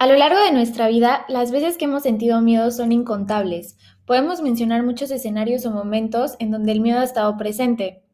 A 0.00 0.06
lo 0.06 0.14
largo 0.14 0.38
de 0.40 0.52
nuestra 0.52 0.86
vida, 0.86 1.24
las 1.26 1.50
veces 1.50 1.76
que 1.76 1.86
hemos 1.86 2.04
sentido 2.04 2.40
miedo 2.40 2.70
son 2.70 2.92
incontables. 2.92 3.76
Podemos 4.06 4.40
mencionar 4.40 4.84
muchos 4.84 5.10
escenarios 5.10 5.66
o 5.66 5.72
momentos 5.72 6.36
en 6.38 6.52
donde 6.52 6.70
el 6.70 6.80
miedo 6.80 7.00
ha 7.00 7.02
estado 7.02 7.36
presente. 7.36 8.04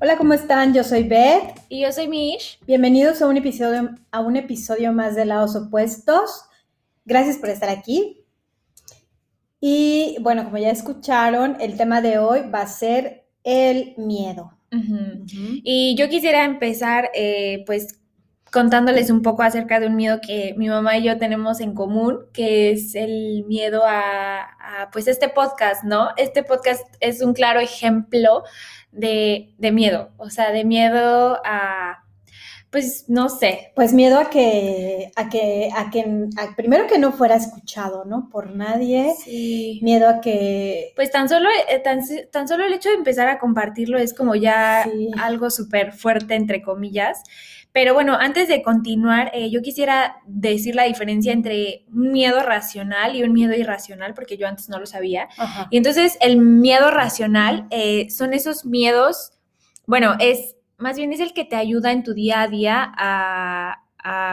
Hola, 0.00 0.16
¿cómo 0.16 0.34
están? 0.34 0.72
Yo 0.72 0.84
soy 0.84 1.02
Beth. 1.02 1.60
Y 1.68 1.82
yo 1.82 1.90
soy 1.90 2.06
Mish. 2.06 2.60
Bienvenidos 2.68 3.20
a 3.20 3.26
un 3.26 3.36
episodio, 3.36 3.96
a 4.12 4.20
un 4.20 4.36
episodio 4.36 4.92
más 4.92 5.16
de 5.16 5.24
Lados 5.24 5.56
Opuestos. 5.56 6.44
Gracias 7.04 7.38
por 7.38 7.48
estar 7.48 7.68
aquí. 7.68 8.21
Y 9.64 10.16
bueno, 10.20 10.42
como 10.42 10.58
ya 10.58 10.70
escucharon, 10.70 11.56
el 11.60 11.76
tema 11.76 12.00
de 12.00 12.18
hoy 12.18 12.40
va 12.52 12.62
a 12.62 12.66
ser 12.66 13.28
el 13.44 13.94
miedo. 13.96 14.58
Y 15.62 15.94
yo 15.96 16.08
quisiera 16.08 16.44
empezar, 16.44 17.10
eh, 17.14 17.62
pues, 17.64 18.00
contándoles 18.50 19.08
un 19.08 19.22
poco 19.22 19.42
acerca 19.42 19.78
de 19.78 19.86
un 19.86 19.94
miedo 19.94 20.18
que 20.20 20.54
mi 20.56 20.68
mamá 20.68 20.96
y 20.96 21.04
yo 21.04 21.16
tenemos 21.16 21.60
en 21.60 21.74
común, 21.74 22.26
que 22.32 22.72
es 22.72 22.96
el 22.96 23.44
miedo 23.46 23.84
a, 23.86 24.40
a 24.40 24.90
pues, 24.90 25.06
este 25.06 25.28
podcast, 25.28 25.84
¿no? 25.84 26.08
Este 26.16 26.42
podcast 26.42 26.84
es 26.98 27.22
un 27.22 27.32
claro 27.32 27.60
ejemplo 27.60 28.42
de, 28.90 29.54
de 29.58 29.70
miedo, 29.70 30.10
o 30.16 30.28
sea, 30.28 30.50
de 30.50 30.64
miedo 30.64 31.40
a 31.44 31.81
pues 32.72 33.04
no 33.06 33.28
sé. 33.28 33.70
Pues 33.76 33.92
miedo 33.92 34.18
a 34.18 34.30
que, 34.30 35.12
a 35.14 35.28
que, 35.28 35.68
a 35.76 35.90
que, 35.90 36.06
primero 36.56 36.86
que 36.86 36.98
no 36.98 37.12
fuera 37.12 37.36
escuchado, 37.36 38.06
¿no? 38.06 38.30
Por 38.30 38.56
nadie. 38.56 39.12
Sí. 39.22 39.78
Miedo 39.82 40.08
a 40.08 40.22
que. 40.22 40.92
Pues 40.96 41.10
tan 41.10 41.28
solo, 41.28 41.50
eh, 41.68 41.78
tan, 41.80 42.00
tan, 42.32 42.48
solo 42.48 42.64
el 42.64 42.72
hecho 42.72 42.88
de 42.88 42.94
empezar 42.94 43.28
a 43.28 43.38
compartirlo 43.38 43.98
es 43.98 44.14
como 44.14 44.34
ya 44.36 44.86
algo 45.20 45.50
súper 45.50 45.92
fuerte, 45.92 46.34
entre 46.34 46.62
comillas. 46.62 47.22
Pero 47.72 47.92
bueno, 47.92 48.14
antes 48.14 48.48
de 48.48 48.62
continuar, 48.62 49.30
eh, 49.34 49.50
yo 49.50 49.60
quisiera 49.60 50.16
decir 50.26 50.74
la 50.74 50.84
diferencia 50.84 51.34
entre 51.34 51.84
un 51.92 52.10
miedo 52.10 52.42
racional 52.42 53.16
y 53.16 53.22
un 53.22 53.34
miedo 53.34 53.54
irracional, 53.54 54.14
porque 54.14 54.38
yo 54.38 54.48
antes 54.48 54.70
no 54.70 54.78
lo 54.78 54.86
sabía. 54.86 55.28
Y 55.68 55.76
entonces 55.76 56.16
el 56.22 56.38
miedo 56.38 56.90
racional 56.90 57.66
eh, 57.70 58.08
son 58.08 58.32
esos 58.32 58.64
miedos, 58.64 59.32
bueno, 59.86 60.16
es 60.20 60.56
más 60.82 60.96
bien 60.96 61.12
es 61.12 61.20
el 61.20 61.32
que 61.32 61.44
te 61.44 61.56
ayuda 61.56 61.92
en 61.92 62.02
tu 62.02 62.12
día 62.12 62.42
a 62.42 62.48
día 62.48 62.92
a, 62.96 63.78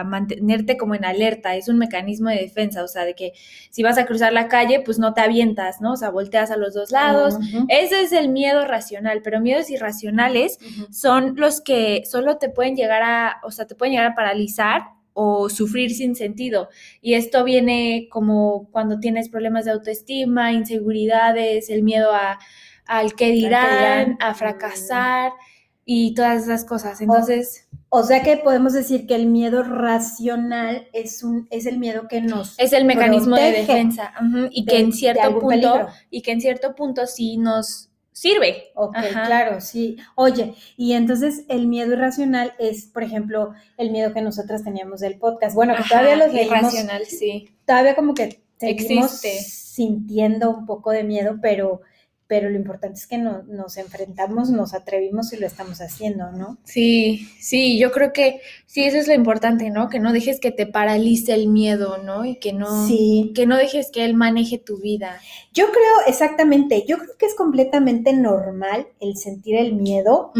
mantenerte 0.04 0.76
como 0.76 0.96
en 0.96 1.04
alerta, 1.04 1.54
es 1.54 1.68
un 1.68 1.78
mecanismo 1.78 2.28
de 2.28 2.38
defensa, 2.38 2.82
o 2.82 2.88
sea, 2.88 3.04
de 3.04 3.14
que 3.14 3.34
si 3.70 3.84
vas 3.84 3.98
a 3.98 4.04
cruzar 4.04 4.32
la 4.32 4.48
calle, 4.48 4.80
pues 4.84 4.98
no 4.98 5.14
te 5.14 5.20
avientas, 5.20 5.80
¿no? 5.80 5.92
O 5.92 5.96
sea, 5.96 6.10
volteas 6.10 6.50
a 6.50 6.56
los 6.56 6.74
dos 6.74 6.90
lados. 6.90 7.36
Ese 7.68 8.02
es 8.02 8.10
el 8.10 8.30
miedo 8.30 8.64
racional, 8.64 9.20
pero 9.22 9.40
miedos 9.40 9.70
irracionales 9.70 10.58
son 10.90 11.36
los 11.36 11.60
que 11.60 12.02
solo 12.04 12.36
te 12.38 12.48
pueden 12.48 12.74
llegar 12.74 13.02
a, 13.04 13.36
o 13.44 13.52
sea, 13.52 13.68
te 13.68 13.76
pueden 13.76 13.92
llegar 13.92 14.10
a 14.10 14.16
paralizar 14.16 14.82
o 15.12 15.48
sufrir 15.48 15.92
sin 15.92 16.16
sentido. 16.16 16.68
Y 17.00 17.14
esto 17.14 17.44
viene 17.44 18.08
como 18.10 18.68
cuando 18.72 18.98
tienes 18.98 19.28
problemas 19.28 19.66
de 19.66 19.70
autoestima, 19.70 20.52
inseguridades, 20.52 21.70
el 21.70 21.84
miedo 21.84 22.12
a, 22.12 22.40
al 22.86 23.14
que 23.14 23.30
dirán, 23.30 24.16
a 24.18 24.34
fracasar 24.34 25.30
y 25.92 26.14
todas 26.14 26.44
esas 26.44 26.64
cosas. 26.64 27.00
Entonces... 27.00 27.66
O, 27.88 28.04
sea 28.04 28.22
que 28.22 28.36
podemos 28.36 28.72
decir 28.72 29.08
que 29.08 29.16
el 29.16 29.26
miedo 29.26 29.64
racional 29.64 30.86
es 30.92 31.24
un 31.24 31.48
es 31.50 31.66
el 31.66 31.80
miedo 31.80 32.06
que 32.06 32.20
nos 32.20 32.56
es 32.60 32.72
el 32.72 32.84
mecanismo 32.84 33.34
de 33.34 33.50
defensa 33.50 34.12
y 34.52 34.64
que 34.64 34.78
en 34.78 34.92
cierto 34.92 35.40
punto 35.40 35.88
y 36.08 36.22
que 36.22 36.30
en 36.30 36.40
cierto 36.40 36.76
punto 36.76 37.08
sí 37.08 37.36
nos 37.36 37.90
sirve. 38.12 38.70
Ok, 38.76 38.96
claro, 39.26 39.60
sí. 39.60 39.96
Oye, 40.14 40.54
y 40.76 40.92
entonces 40.92 41.44
el 41.48 41.66
miedo 41.66 41.94
irracional 41.94 42.54
es, 42.60 42.86
por 42.86 43.02
ejemplo, 43.02 43.54
el 43.76 43.90
miedo 43.90 44.14
que 44.14 44.22
nosotras 44.22 44.62
teníamos 44.62 45.00
del 45.00 45.18
podcast. 45.18 45.56
Bueno, 45.56 45.74
que 45.74 45.82
todavía 45.82 46.14
lo 46.14 46.32
irracional, 46.32 47.06
sí. 47.06 47.50
Todavía 47.64 47.96
como 47.96 48.14
que 48.14 48.40
seguimos 48.56 49.10
sintiendo 49.10 50.50
un 50.50 50.66
poco 50.66 50.92
de 50.92 51.02
miedo, 51.02 51.38
pero 51.42 51.80
pero 52.30 52.48
lo 52.48 52.54
importante 52.54 53.00
es 53.00 53.08
que 53.08 53.18
no, 53.18 53.42
nos 53.48 53.76
enfrentamos, 53.76 54.50
nos 54.50 54.72
atrevimos 54.72 55.32
y 55.32 55.36
lo 55.36 55.48
estamos 55.48 55.80
haciendo, 55.80 56.30
¿no? 56.30 56.58
Sí, 56.62 57.28
sí, 57.40 57.76
yo 57.76 57.90
creo 57.90 58.12
que 58.12 58.40
sí, 58.66 58.84
eso 58.84 58.98
es 58.98 59.08
lo 59.08 59.14
importante, 59.14 59.68
¿no? 59.70 59.88
Que 59.88 59.98
no 59.98 60.12
dejes 60.12 60.38
que 60.38 60.52
te 60.52 60.64
paralice 60.64 61.34
el 61.34 61.48
miedo, 61.48 61.98
¿no? 61.98 62.24
Y 62.24 62.36
que 62.36 62.52
no, 62.52 62.86
que 63.34 63.46
no 63.48 63.56
dejes 63.56 63.90
que 63.90 64.04
él 64.04 64.14
maneje 64.14 64.58
tu 64.58 64.78
vida. 64.78 65.20
Yo 65.52 65.72
creo, 65.72 66.06
exactamente, 66.06 66.84
yo 66.86 66.98
creo 66.98 67.16
que 67.18 67.26
es 67.26 67.34
completamente 67.34 68.12
normal 68.12 68.86
el 69.00 69.16
sentir 69.16 69.56
el 69.56 69.74
miedo. 69.74 70.30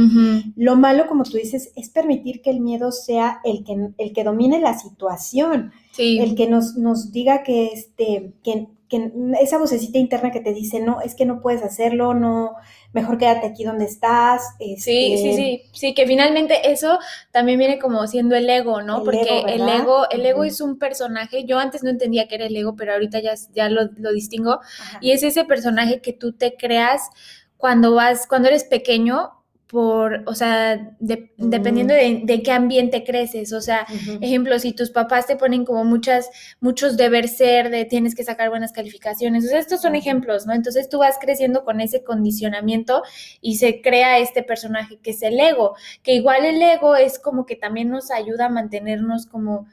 Lo 0.54 0.76
malo, 0.76 1.08
como 1.08 1.24
tú 1.24 1.38
dices, 1.38 1.72
es 1.74 1.90
permitir 1.90 2.40
que 2.40 2.50
el 2.50 2.60
miedo 2.60 2.92
sea 2.92 3.40
el 3.42 3.64
que, 3.64 3.88
el 3.98 4.12
que 4.12 4.22
domine 4.22 4.60
la 4.60 4.78
situación. 4.78 5.72
El 5.98 6.36
que 6.36 6.48
nos, 6.48 6.76
nos 6.76 7.10
diga 7.10 7.42
que, 7.42 7.72
este, 7.72 8.32
que, 8.44 8.68
que 8.90 9.10
esa 9.40 9.56
vocecita 9.56 9.98
interna 9.98 10.32
que 10.32 10.40
te 10.40 10.52
dice, 10.52 10.80
no, 10.80 11.00
es 11.00 11.14
que 11.14 11.24
no 11.24 11.40
puedes 11.40 11.62
hacerlo, 11.62 12.12
no, 12.12 12.56
mejor 12.92 13.18
quédate 13.18 13.46
aquí 13.46 13.62
donde 13.62 13.84
estás. 13.84 14.42
Sí, 14.58 14.76
sí, 14.78 15.14
este 15.14 15.36
sí, 15.36 15.62
sí, 15.72 15.94
que 15.94 16.06
finalmente 16.06 16.72
eso 16.72 16.98
también 17.30 17.58
viene 17.58 17.78
como 17.78 18.06
siendo 18.08 18.34
el 18.34 18.50
ego, 18.50 18.82
¿no? 18.82 19.04
Porque 19.04 19.44
el 19.46 19.68
ego, 19.68 20.10
el 20.10 20.26
ego 20.26 20.44
es 20.44 20.60
un 20.60 20.78
personaje, 20.78 21.44
yo 21.44 21.58
antes 21.58 21.84
no 21.84 21.90
entendía 21.90 22.26
que 22.26 22.34
era 22.34 22.46
el 22.46 22.56
ego, 22.56 22.74
pero 22.74 22.92
ahorita 22.92 23.20
ya, 23.20 23.34
ya 23.54 23.68
lo, 23.68 23.88
lo 23.96 24.12
distingo, 24.12 24.58
y 25.00 25.12
es 25.12 25.22
ese 25.22 25.44
personaje 25.44 26.00
que 26.00 26.12
tú 26.12 26.32
te 26.32 26.56
creas 26.56 27.08
cuando 27.56 27.94
vas, 27.94 28.26
cuando 28.26 28.48
eres 28.48 28.64
pequeño, 28.64 29.39
por, 29.70 30.24
o 30.26 30.34
sea, 30.34 30.96
dependiendo 30.98 31.94
mm. 31.94 32.26
de, 32.26 32.42
qué 32.42 32.50
ambiente 32.50 33.04
creces. 33.04 33.52
O 33.52 33.60
sea, 33.60 33.86
ejemplo, 34.20 34.58
si 34.58 34.72
tus 34.72 34.90
papás 34.90 35.28
te 35.28 35.36
ponen 35.36 35.64
como 35.64 35.84
muchas, 35.84 36.28
muchos 36.58 36.96
deber 36.96 37.28
ser, 37.28 37.70
de 37.70 37.84
tienes 37.84 38.16
que 38.16 38.24
sacar 38.24 38.50
buenas 38.50 38.72
calificaciones. 38.72 39.44
O 39.44 39.48
sea, 39.48 39.60
estos 39.60 39.80
son 39.80 39.94
ejemplos, 39.94 40.44
¿no? 40.44 40.54
Entonces 40.54 40.88
tú 40.88 40.98
vas 40.98 41.18
creciendo 41.20 41.64
con 41.64 41.80
ese 41.80 42.02
condicionamiento 42.02 43.04
y 43.40 43.58
se 43.58 43.80
crea 43.80 44.18
este 44.18 44.42
personaje 44.42 44.98
que 44.98 45.10
es 45.10 45.22
el 45.22 45.38
ego, 45.38 45.76
que 46.02 46.14
igual 46.14 46.44
el 46.44 46.60
ego 46.60 46.96
es 46.96 47.20
como 47.20 47.46
que 47.46 47.54
también 47.54 47.90
nos 47.90 48.10
ayuda 48.10 48.46
a 48.46 48.48
mantenernos 48.48 49.26
como 49.26 49.68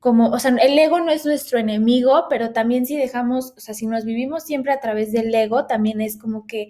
como, 0.00 0.28
o 0.28 0.38
sea, 0.38 0.52
el 0.52 0.78
ego 0.78 1.00
no 1.00 1.10
es 1.10 1.26
nuestro 1.26 1.58
enemigo, 1.58 2.26
pero 2.30 2.52
también 2.52 2.86
si 2.86 2.96
dejamos, 2.96 3.52
o 3.56 3.60
sea, 3.60 3.74
si 3.74 3.84
nos 3.86 4.04
vivimos 4.04 4.44
siempre 4.44 4.72
a 4.72 4.78
través 4.78 5.10
del 5.10 5.34
ego, 5.34 5.66
también 5.66 6.00
es 6.00 6.16
como 6.16 6.46
que, 6.46 6.68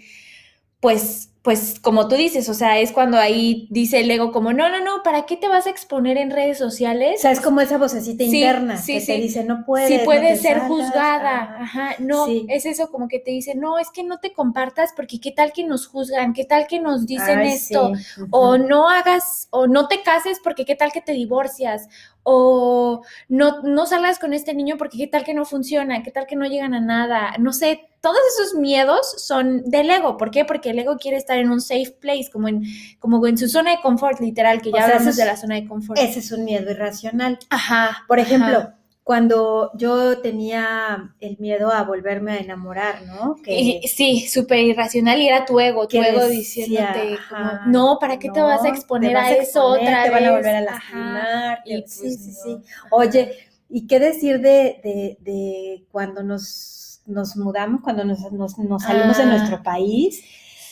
pues, 0.80 1.34
pues 1.42 1.78
como 1.80 2.08
tú 2.08 2.16
dices, 2.16 2.48
o 2.48 2.54
sea, 2.54 2.78
es 2.78 2.92
cuando 2.92 3.16
ahí 3.16 3.68
dice 3.70 4.00
el 4.00 4.10
ego 4.10 4.32
como, 4.32 4.52
no, 4.52 4.68
no, 4.68 4.82
no, 4.84 5.02
¿para 5.04 5.24
qué 5.24 5.36
te 5.36 5.48
vas 5.48 5.66
a 5.66 5.70
exponer 5.70 6.18
en 6.18 6.30
redes 6.30 6.58
sociales? 6.58 7.14
O 7.18 7.22
sea, 7.22 7.30
es 7.30 7.40
como 7.40 7.60
esa 7.60 7.78
vocecita 7.78 8.24
interna 8.24 8.80
que 8.84 9.00
te 9.00 9.16
dice, 9.16 9.44
no 9.44 9.64
puedes. 9.64 9.88
Sí, 9.88 10.00
puede 10.04 10.36
ser 10.36 10.58
juzgada, 10.60 11.58
ajá, 11.60 11.94
no, 12.00 12.26
es 12.48 12.66
eso 12.66 12.90
como 12.90 13.08
que 13.08 13.20
te 13.20 13.30
dice, 13.30 13.54
no, 13.54 13.78
es 13.78 13.90
que 13.90 14.02
no 14.02 14.18
te 14.18 14.32
compartas 14.32 14.92
porque 14.96 15.20
qué 15.20 15.30
tal 15.30 15.52
que 15.52 15.64
nos 15.64 15.86
juzgan, 15.86 16.32
qué 16.32 16.44
tal 16.44 16.66
que 16.66 16.80
nos 16.80 17.06
dicen 17.06 17.40
esto, 17.40 17.92
o 18.30 18.58
no 18.58 18.88
hagas, 18.88 19.48
o 19.50 19.66
no 19.66 19.86
te 19.86 20.02
cases 20.02 20.40
porque 20.42 20.64
qué 20.64 20.74
tal 20.74 20.92
que 20.92 21.00
te 21.00 21.12
divorcias, 21.12 21.88
o 22.24 23.02
no, 23.28 23.62
no 23.62 23.86
salgas 23.86 24.18
con 24.18 24.34
este 24.34 24.52
niño 24.54 24.76
porque 24.76 24.98
qué 24.98 25.06
tal 25.06 25.24
que 25.24 25.34
no 25.34 25.44
funciona, 25.44 26.02
qué 26.02 26.10
tal 26.10 26.26
que 26.26 26.36
no 26.36 26.46
llegan 26.46 26.74
a 26.74 26.80
nada, 26.80 27.34
no 27.38 27.52
sé, 27.54 27.88
todos 28.00 28.18
esos 28.34 28.54
miedos 28.54 29.14
son 29.16 29.64
del 29.64 29.90
ego. 29.90 30.16
¿Por 30.16 30.30
qué? 30.30 30.44
Porque 30.44 30.70
el 30.70 30.78
ego 30.78 30.96
quiere 30.96 31.16
estar 31.28 31.38
en 31.38 31.50
un 31.50 31.60
safe 31.60 31.94
place, 32.00 32.30
como 32.32 32.48
en, 32.48 32.64
como 32.98 33.24
en 33.26 33.36
su 33.36 33.48
zona 33.48 33.72
de 33.72 33.80
confort, 33.80 34.20
literal, 34.20 34.62
que 34.62 34.72
ya 34.72 34.84
hablamos 34.84 35.16
de 35.16 35.24
la 35.24 35.36
zona 35.36 35.56
de 35.56 35.66
confort. 35.66 36.00
Ese 36.00 36.20
es 36.20 36.32
un 36.32 36.44
miedo 36.44 36.70
irracional. 36.70 37.38
Ajá. 37.50 38.04
Por 38.08 38.18
ejemplo, 38.18 38.72
cuando 39.04 39.70
yo 39.74 40.20
tenía 40.20 41.14
el 41.20 41.36
miedo 41.38 41.72
a 41.72 41.82
volverme 41.82 42.32
a 42.32 42.38
enamorar, 42.38 43.02
¿no? 43.02 43.36
Que, 43.42 43.80
sí, 43.86 44.26
súper 44.28 44.60
irracional 44.60 45.20
y 45.20 45.28
era 45.28 45.44
tu 45.44 45.60
ego, 45.60 45.86
tu 45.86 46.02
ego 46.02 46.26
diciéndote, 46.26 47.18
no, 47.66 47.98
¿para 48.00 48.18
qué 48.18 48.30
te 48.30 48.40
vas 48.40 48.64
a 48.64 48.68
exponer 48.68 49.16
a, 49.16 49.30
eso 49.32 49.64
otra 49.64 50.04
Te 50.04 50.10
van 50.10 50.24
a 50.24 50.30
volver 50.32 50.56
a 50.56 50.60
lastimar. 50.62 51.58
sí, 51.64 51.80
pues 51.80 51.92
sí, 51.94 52.32
sí. 52.32 52.58
Oye, 52.90 53.32
¿y 53.68 53.86
qué 53.86 53.98
decir 53.98 54.40
de, 54.40 54.80
de, 54.82 55.18
de 55.20 55.84
cuando 55.90 56.22
nos 56.22 56.78
nos 57.08 57.36
mudamos, 57.36 57.80
cuando 57.80 58.04
nos, 58.04 58.20
salimos 58.20 59.16
de 59.16 59.22
ah. 59.22 59.26
nuestro 59.26 59.62
país. 59.62 60.22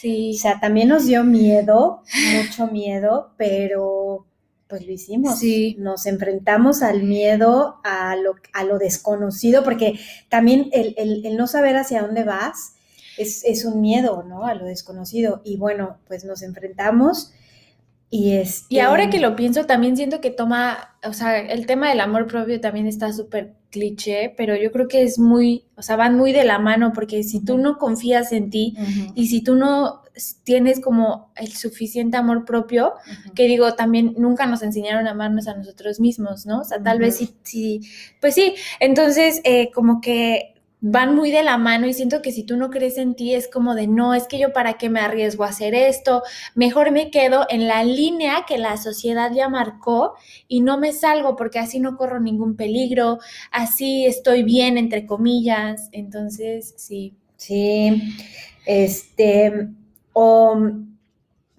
Sí. 0.00 0.32
O 0.34 0.38
sea, 0.38 0.60
también 0.60 0.88
nos 0.88 1.06
dio 1.06 1.24
miedo, 1.24 2.02
mucho 2.36 2.66
miedo, 2.68 3.32
pero 3.36 4.26
pues 4.68 4.84
lo 4.86 4.92
hicimos. 4.92 5.38
Sí. 5.38 5.76
Nos 5.78 6.06
enfrentamos 6.06 6.82
al 6.82 7.02
miedo, 7.02 7.76
a 7.84 8.16
lo, 8.16 8.34
a 8.52 8.64
lo 8.64 8.78
desconocido, 8.78 9.62
porque 9.62 9.98
también 10.28 10.70
el, 10.72 11.36
no 11.36 11.46
saber 11.46 11.76
hacia 11.76 12.02
dónde 12.02 12.24
vas 12.24 12.74
es, 13.16 13.44
es, 13.44 13.64
un 13.64 13.80
miedo, 13.80 14.22
¿no? 14.22 14.46
A 14.46 14.54
lo 14.54 14.64
desconocido. 14.64 15.40
Y 15.44 15.56
bueno, 15.56 15.98
pues 16.06 16.24
nos 16.24 16.42
enfrentamos 16.42 17.32
y, 18.10 18.32
este... 18.32 18.74
y 18.74 18.78
ahora 18.78 19.10
que 19.10 19.18
lo 19.18 19.34
pienso, 19.34 19.64
también 19.64 19.96
siento 19.96 20.20
que 20.20 20.30
toma, 20.30 20.96
o 21.04 21.12
sea, 21.12 21.38
el 21.38 21.66
tema 21.66 21.88
del 21.88 22.00
amor 22.00 22.26
propio 22.26 22.60
también 22.60 22.86
está 22.86 23.12
súper 23.12 23.54
cliché, 23.70 24.32
pero 24.36 24.56
yo 24.56 24.70
creo 24.72 24.88
que 24.88 25.02
es 25.02 25.18
muy, 25.18 25.64
o 25.76 25.82
sea, 25.82 25.96
van 25.96 26.16
muy 26.16 26.32
de 26.32 26.44
la 26.44 26.58
mano, 26.58 26.92
porque 26.92 27.22
si 27.24 27.44
tú 27.44 27.58
no 27.58 27.78
confías 27.78 28.32
en 28.32 28.50
ti 28.50 28.76
y 29.14 29.26
si 29.26 29.42
tú 29.42 29.56
no 29.56 30.02
tienes 30.44 30.80
como 30.80 31.32
el 31.36 31.52
suficiente 31.52 32.16
amor 32.16 32.44
propio, 32.44 32.94
que 33.34 33.46
digo, 33.46 33.74
también 33.74 34.14
nunca 34.16 34.46
nos 34.46 34.62
enseñaron 34.62 35.06
a 35.06 35.10
amarnos 35.10 35.46
a 35.48 35.54
nosotros 35.54 36.00
mismos, 36.00 36.46
¿no? 36.46 36.60
O 36.60 36.64
sea, 36.64 36.82
tal 36.82 36.98
vez 36.98 37.16
sí, 37.16 37.34
sí, 37.42 37.80
pues 38.20 38.34
sí, 38.34 38.54
entonces 38.80 39.40
eh, 39.44 39.70
como 39.74 40.00
que 40.00 40.54
van 40.80 41.14
muy 41.14 41.30
de 41.30 41.42
la 41.42 41.56
mano 41.56 41.86
y 41.86 41.94
siento 41.94 42.20
que 42.22 42.32
si 42.32 42.44
tú 42.44 42.56
no 42.56 42.70
crees 42.70 42.98
en 42.98 43.14
ti 43.14 43.34
es 43.34 43.48
como 43.48 43.74
de 43.74 43.86
no, 43.86 44.14
es 44.14 44.26
que 44.28 44.38
yo 44.38 44.52
para 44.52 44.74
qué 44.74 44.90
me 44.90 45.00
arriesgo 45.00 45.44
a 45.44 45.48
hacer 45.48 45.74
esto, 45.74 46.22
mejor 46.54 46.90
me 46.90 47.10
quedo 47.10 47.46
en 47.48 47.66
la 47.66 47.82
línea 47.82 48.44
que 48.46 48.58
la 48.58 48.76
sociedad 48.76 49.32
ya 49.34 49.48
marcó 49.48 50.14
y 50.48 50.60
no 50.60 50.78
me 50.78 50.92
salgo 50.92 51.34
porque 51.36 51.58
así 51.58 51.80
no 51.80 51.96
corro 51.96 52.20
ningún 52.20 52.56
peligro, 52.56 53.18
así 53.50 54.06
estoy 54.06 54.42
bien 54.42 54.78
entre 54.78 55.06
comillas, 55.06 55.88
entonces 55.92 56.74
sí. 56.76 57.14
Sí, 57.38 58.16
este, 58.64 59.68
o 60.14 60.56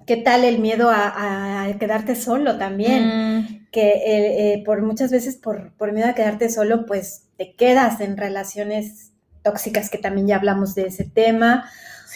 qué 0.07 0.17
tal 0.17 0.43
el 0.43 0.57
miedo 0.57 0.89
a, 0.91 1.67
quedarte 1.79 2.15
solo 2.15 2.57
también, 2.57 3.41
mm. 3.41 3.67
que 3.71 3.89
eh, 3.89 4.53
eh, 4.53 4.63
por 4.65 4.81
muchas 4.81 5.11
veces 5.11 5.35
por, 5.35 5.73
por 5.73 5.91
miedo 5.91 6.07
a 6.09 6.15
quedarte 6.15 6.49
solo, 6.49 6.85
pues 6.87 7.26
te 7.37 7.53
quedas 7.55 8.01
en 8.01 8.17
relaciones 8.17 9.13
tóxicas, 9.43 9.89
que 9.89 9.97
también 9.97 10.27
ya 10.27 10.35
hablamos 10.37 10.75
de 10.75 10.87
ese 10.87 11.05
tema. 11.05 11.69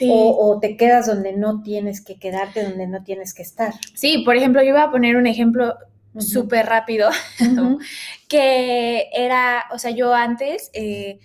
O, 0.09 0.57
te 0.59 0.77
quedas 0.77 1.05
donde 1.05 1.33
no 1.33 1.61
tienes 1.61 2.03
que 2.03 2.17
quedarte, 2.17 2.63
donde 2.63 2.87
no 2.87 3.03
tienes 3.03 3.33
que 3.33 3.43
estar. 3.43 3.73
Sí, 3.93 4.23
por 4.25 4.35
ejemplo, 4.35 4.63
yo 4.63 4.71
voy 4.71 4.81
a 4.81 4.89
poner 4.89 5.15
un 5.15 5.27
ejemplo 5.27 5.75
súper 6.17 6.65
rápido, 6.65 7.09
que 8.27 9.09
era, 9.13 9.65
o 9.71 9.77
sea, 9.77 9.91
yo 9.91 10.13
antes 10.13 10.71
eh, 10.73 11.19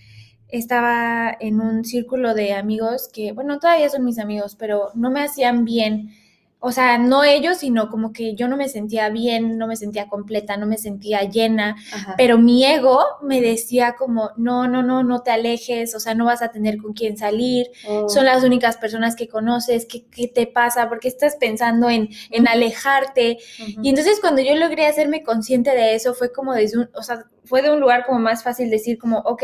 estaba 0.48 1.34
en 1.40 1.60
un 1.60 1.84
círculo 1.84 2.34
de 2.34 2.52
amigos 2.52 3.08
que, 3.12 3.32
bueno, 3.32 3.58
todavía 3.58 3.88
son 3.88 4.04
mis 4.04 4.19
amigos, 4.19 4.56
pero 4.56 4.90
no 4.94 5.10
me 5.10 5.22
hacían 5.22 5.64
bien 5.64 6.10
o 6.67 6.73
sea, 6.73 6.99
no 6.99 7.23
ellos, 7.23 7.59
sino 7.59 7.89
como 7.89 8.13
que 8.13 8.35
yo 8.35 8.49
no 8.49 8.57
me 8.57 8.69
sentía 8.69 9.09
bien, 9.09 9.57
no 9.57 9.69
me 9.69 9.77
sentía 9.77 10.09
completa, 10.09 10.57
no 10.57 10.67
me 10.67 10.79
sentía 10.79 11.23
llena, 11.23 11.77
pero 12.17 12.39
mi 12.39 12.65
ego 12.65 12.99
me 13.23 13.41
decía 13.41 13.95
como, 13.97 14.33
no, 14.37 14.67
no, 14.67 14.83
no, 14.83 15.05
no 15.05 15.23
te 15.23 15.31
alejes, 15.31 15.95
o 15.95 16.01
sea, 16.01 16.17
no 16.17 16.25
vas 16.25 16.43
a 16.43 16.51
tener 16.51 16.79
con 16.79 16.93
quién 16.93 17.17
salir, 17.17 17.69
oh. 17.89 18.09
son 18.09 18.25
las 18.25 18.43
únicas 18.43 18.79
personas 18.79 19.15
que 19.15 19.29
conoces, 19.29 19.87
¿qué, 19.87 20.07
qué 20.07 20.27
te 20.27 20.49
pasa? 20.49 20.89
¿Por 20.89 20.99
qué 20.99 21.07
estás 21.07 21.37
pensando 21.37 21.89
en, 21.89 22.09
en 22.33 22.49
alejarte? 22.49 23.39
Y 23.81 23.89
entonces 23.89 24.19
cuando 24.21 24.43
yo 24.43 24.57
logré 24.57 24.87
hacerme 24.87 25.23
consciente 25.23 25.71
de 25.71 25.95
eso, 25.95 26.15
fue 26.15 26.33
como 26.33 26.53
desde 26.53 26.79
un, 26.79 26.91
o 26.97 27.03
sea, 27.05 27.27
fue 27.46 27.62
de 27.62 27.70
un 27.72 27.81
lugar 27.81 28.04
como 28.04 28.19
más 28.19 28.43
fácil 28.43 28.70
decir 28.70 28.98
como, 28.98 29.19
ok, 29.19 29.43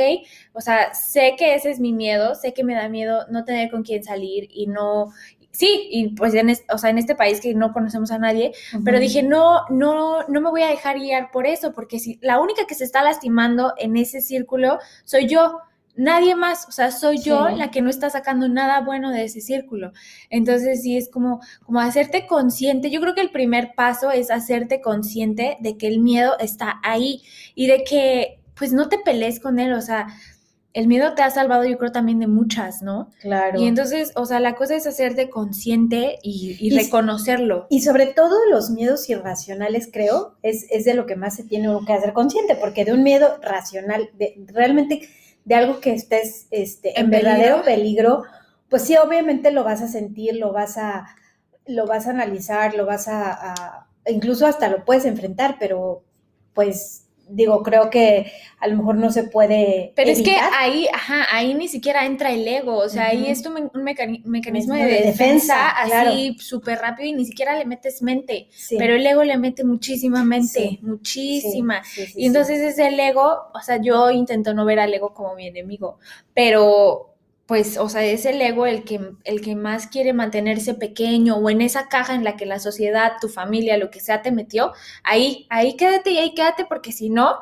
o 0.52 0.60
sea, 0.60 0.92
sé 0.94 1.34
que 1.38 1.54
ese 1.54 1.70
es 1.70 1.80
mi 1.80 1.92
miedo, 1.92 2.34
sé 2.34 2.52
que 2.52 2.64
me 2.64 2.74
da 2.74 2.88
miedo 2.88 3.26
no 3.30 3.44
tener 3.44 3.70
con 3.70 3.82
quién 3.82 4.04
salir 4.04 4.48
y 4.52 4.66
no, 4.66 5.12
sí, 5.52 5.88
y 5.90 6.08
pues 6.14 6.34
en, 6.34 6.50
o 6.72 6.78
sea, 6.78 6.90
en 6.90 6.98
este 6.98 7.14
país 7.14 7.40
que 7.40 7.54
no 7.54 7.72
conocemos 7.72 8.10
a 8.10 8.18
nadie, 8.18 8.52
pero 8.84 8.98
dije, 8.98 9.22
no, 9.22 9.62
no, 9.70 10.26
no 10.28 10.40
me 10.40 10.50
voy 10.50 10.62
a 10.62 10.68
dejar 10.68 10.98
guiar 10.98 11.30
por 11.30 11.46
eso, 11.46 11.72
porque 11.72 11.98
si 11.98 12.18
la 12.20 12.40
única 12.40 12.66
que 12.66 12.74
se 12.74 12.84
está 12.84 13.02
lastimando 13.02 13.74
en 13.78 13.96
ese 13.96 14.20
círculo 14.20 14.78
soy 15.04 15.26
yo, 15.26 15.60
nadie 15.94 16.34
más, 16.34 16.66
o 16.68 16.72
sea, 16.72 16.90
soy 16.90 17.18
yo 17.18 17.48
la 17.50 17.70
que 17.70 17.82
no 17.82 17.90
está 17.90 18.08
sacando 18.10 18.48
nada 18.48 18.80
bueno 18.80 19.10
de 19.10 19.24
ese 19.24 19.40
círculo. 19.40 19.92
Entonces, 20.30 20.82
sí, 20.82 20.96
es 20.96 21.08
como, 21.08 21.40
como 21.64 21.80
hacerte 21.80 22.26
consciente, 22.26 22.90
yo 22.90 23.00
creo 23.00 23.14
que 23.14 23.20
el 23.20 23.30
primer 23.30 23.74
paso 23.74 24.10
es 24.10 24.30
hacerte 24.30 24.80
consciente 24.80 25.56
de 25.60 25.76
que 25.76 25.88
el 25.88 26.00
miedo 26.00 26.38
está 26.38 26.80
ahí 26.82 27.22
y 27.54 27.66
de 27.66 27.84
que 27.84 28.38
pues 28.54 28.72
no 28.72 28.88
te 28.88 28.98
pelees 28.98 29.40
con 29.40 29.58
él, 29.58 29.72
o 29.72 29.80
sea, 29.80 30.06
el 30.74 30.86
miedo 30.86 31.14
te 31.14 31.22
ha 31.22 31.30
salvado, 31.30 31.64
yo 31.64 31.76
creo, 31.76 31.92
también 31.92 32.18
de 32.18 32.26
muchas, 32.26 32.80
¿no? 32.80 33.10
Claro. 33.20 33.60
Y 33.60 33.66
entonces, 33.66 34.12
o 34.14 34.24
sea, 34.24 34.40
la 34.40 34.54
cosa 34.54 34.74
es 34.74 34.86
hacerte 34.86 35.28
consciente 35.28 36.18
y, 36.22 36.74
reconocerlo. 36.74 37.66
Y 37.68 37.82
sobre 37.82 38.06
todo 38.06 38.34
los 38.50 38.70
miedos 38.70 39.08
irracionales, 39.10 39.90
creo, 39.92 40.36
es, 40.42 40.66
es, 40.70 40.84
de 40.84 40.94
lo 40.94 41.04
que 41.04 41.16
más 41.16 41.36
se 41.36 41.44
tiene 41.44 41.68
que 41.86 41.92
hacer 41.92 42.14
consciente, 42.14 42.56
porque 42.56 42.84
de 42.84 42.92
un 42.92 43.02
miedo 43.02 43.38
racional, 43.42 44.08
de, 44.14 44.34
realmente 44.46 45.08
de 45.44 45.54
algo 45.54 45.80
que 45.80 45.92
estés 45.92 46.46
este, 46.50 46.98
en, 46.98 47.10
verdadero 47.10 47.62
peligro, 47.62 48.24
pues 48.68 48.82
sí, 48.82 48.96
obviamente 48.96 49.50
lo 49.50 49.64
vas 49.64 49.82
a 49.82 49.88
sentir, 49.88 50.36
lo 50.36 50.52
vas 50.52 50.78
a, 50.78 51.06
lo 51.66 51.86
vas 51.86 52.06
a 52.06 52.10
analizar, 52.10 52.74
lo 52.74 52.86
vas 52.86 53.08
a, 53.08 53.52
a 53.52 53.86
incluso 54.06 54.46
hasta 54.46 54.68
lo 54.68 54.84
puedes 54.84 55.04
enfrentar, 55.04 55.56
pero 55.58 56.02
pues 56.54 57.06
digo, 57.32 57.62
creo 57.62 57.90
que 57.90 58.30
a 58.58 58.68
lo 58.68 58.76
mejor 58.76 58.96
no 58.96 59.10
se 59.10 59.24
puede. 59.24 59.92
Pero 59.96 60.10
es 60.10 60.22
que 60.22 60.36
ahí, 60.36 60.86
ajá, 60.92 61.26
ahí 61.32 61.54
ni 61.54 61.68
siquiera 61.68 62.06
entra 62.06 62.30
el 62.30 62.46
ego, 62.46 62.76
o 62.76 62.88
sea, 62.88 63.08
ahí 63.08 63.26
es 63.26 63.44
un, 63.46 63.70
mecanismo 64.24 64.74
de, 64.74 65.02
defensa, 65.02 65.68
así 65.70 66.36
súper 66.38 66.78
rápido 66.78 67.08
y 67.08 67.12
ni 67.12 67.24
siquiera 67.24 67.58
le 67.58 67.64
metes 67.64 68.02
mente, 68.02 68.48
pero 68.78 68.94
el 68.94 69.06
ego 69.06 69.24
le 69.24 69.36
mete 69.36 69.64
muchísima 69.64 70.24
mente, 70.24 70.78
muchísima. 70.82 71.82
y 72.14 72.26
entonces 72.26 72.60
es 72.60 72.78
el 72.78 72.98
ego, 72.98 73.50
o 73.54 73.60
sea, 73.60 73.78
yo 73.80 74.10
intento 74.10 74.54
no 74.54 74.64
ver 74.64 74.80
al 74.80 74.92
ego 74.92 75.12
como 75.14 75.34
mi 75.34 75.46
enemigo, 75.48 75.98
pero 76.34 77.11
pues, 77.46 77.76
o 77.76 77.88
sea, 77.88 78.04
es 78.04 78.24
el 78.24 78.40
ego 78.40 78.66
el 78.66 78.84
que, 78.84 79.00
el 79.24 79.40
que 79.40 79.56
más 79.56 79.86
quiere 79.86 80.12
mantenerse 80.12 80.74
pequeño 80.74 81.36
o 81.36 81.50
en 81.50 81.60
esa 81.60 81.88
caja 81.88 82.14
en 82.14 82.24
la 82.24 82.36
que 82.36 82.46
la 82.46 82.58
sociedad, 82.58 83.12
tu 83.20 83.28
familia, 83.28 83.76
lo 83.76 83.90
que 83.90 84.00
sea, 84.00 84.22
te 84.22 84.30
metió, 84.30 84.72
ahí, 85.02 85.46
ahí 85.50 85.76
quédate 85.76 86.10
y 86.10 86.18
ahí 86.18 86.34
quédate 86.34 86.64
porque 86.64 86.92
si 86.92 87.10
no, 87.10 87.38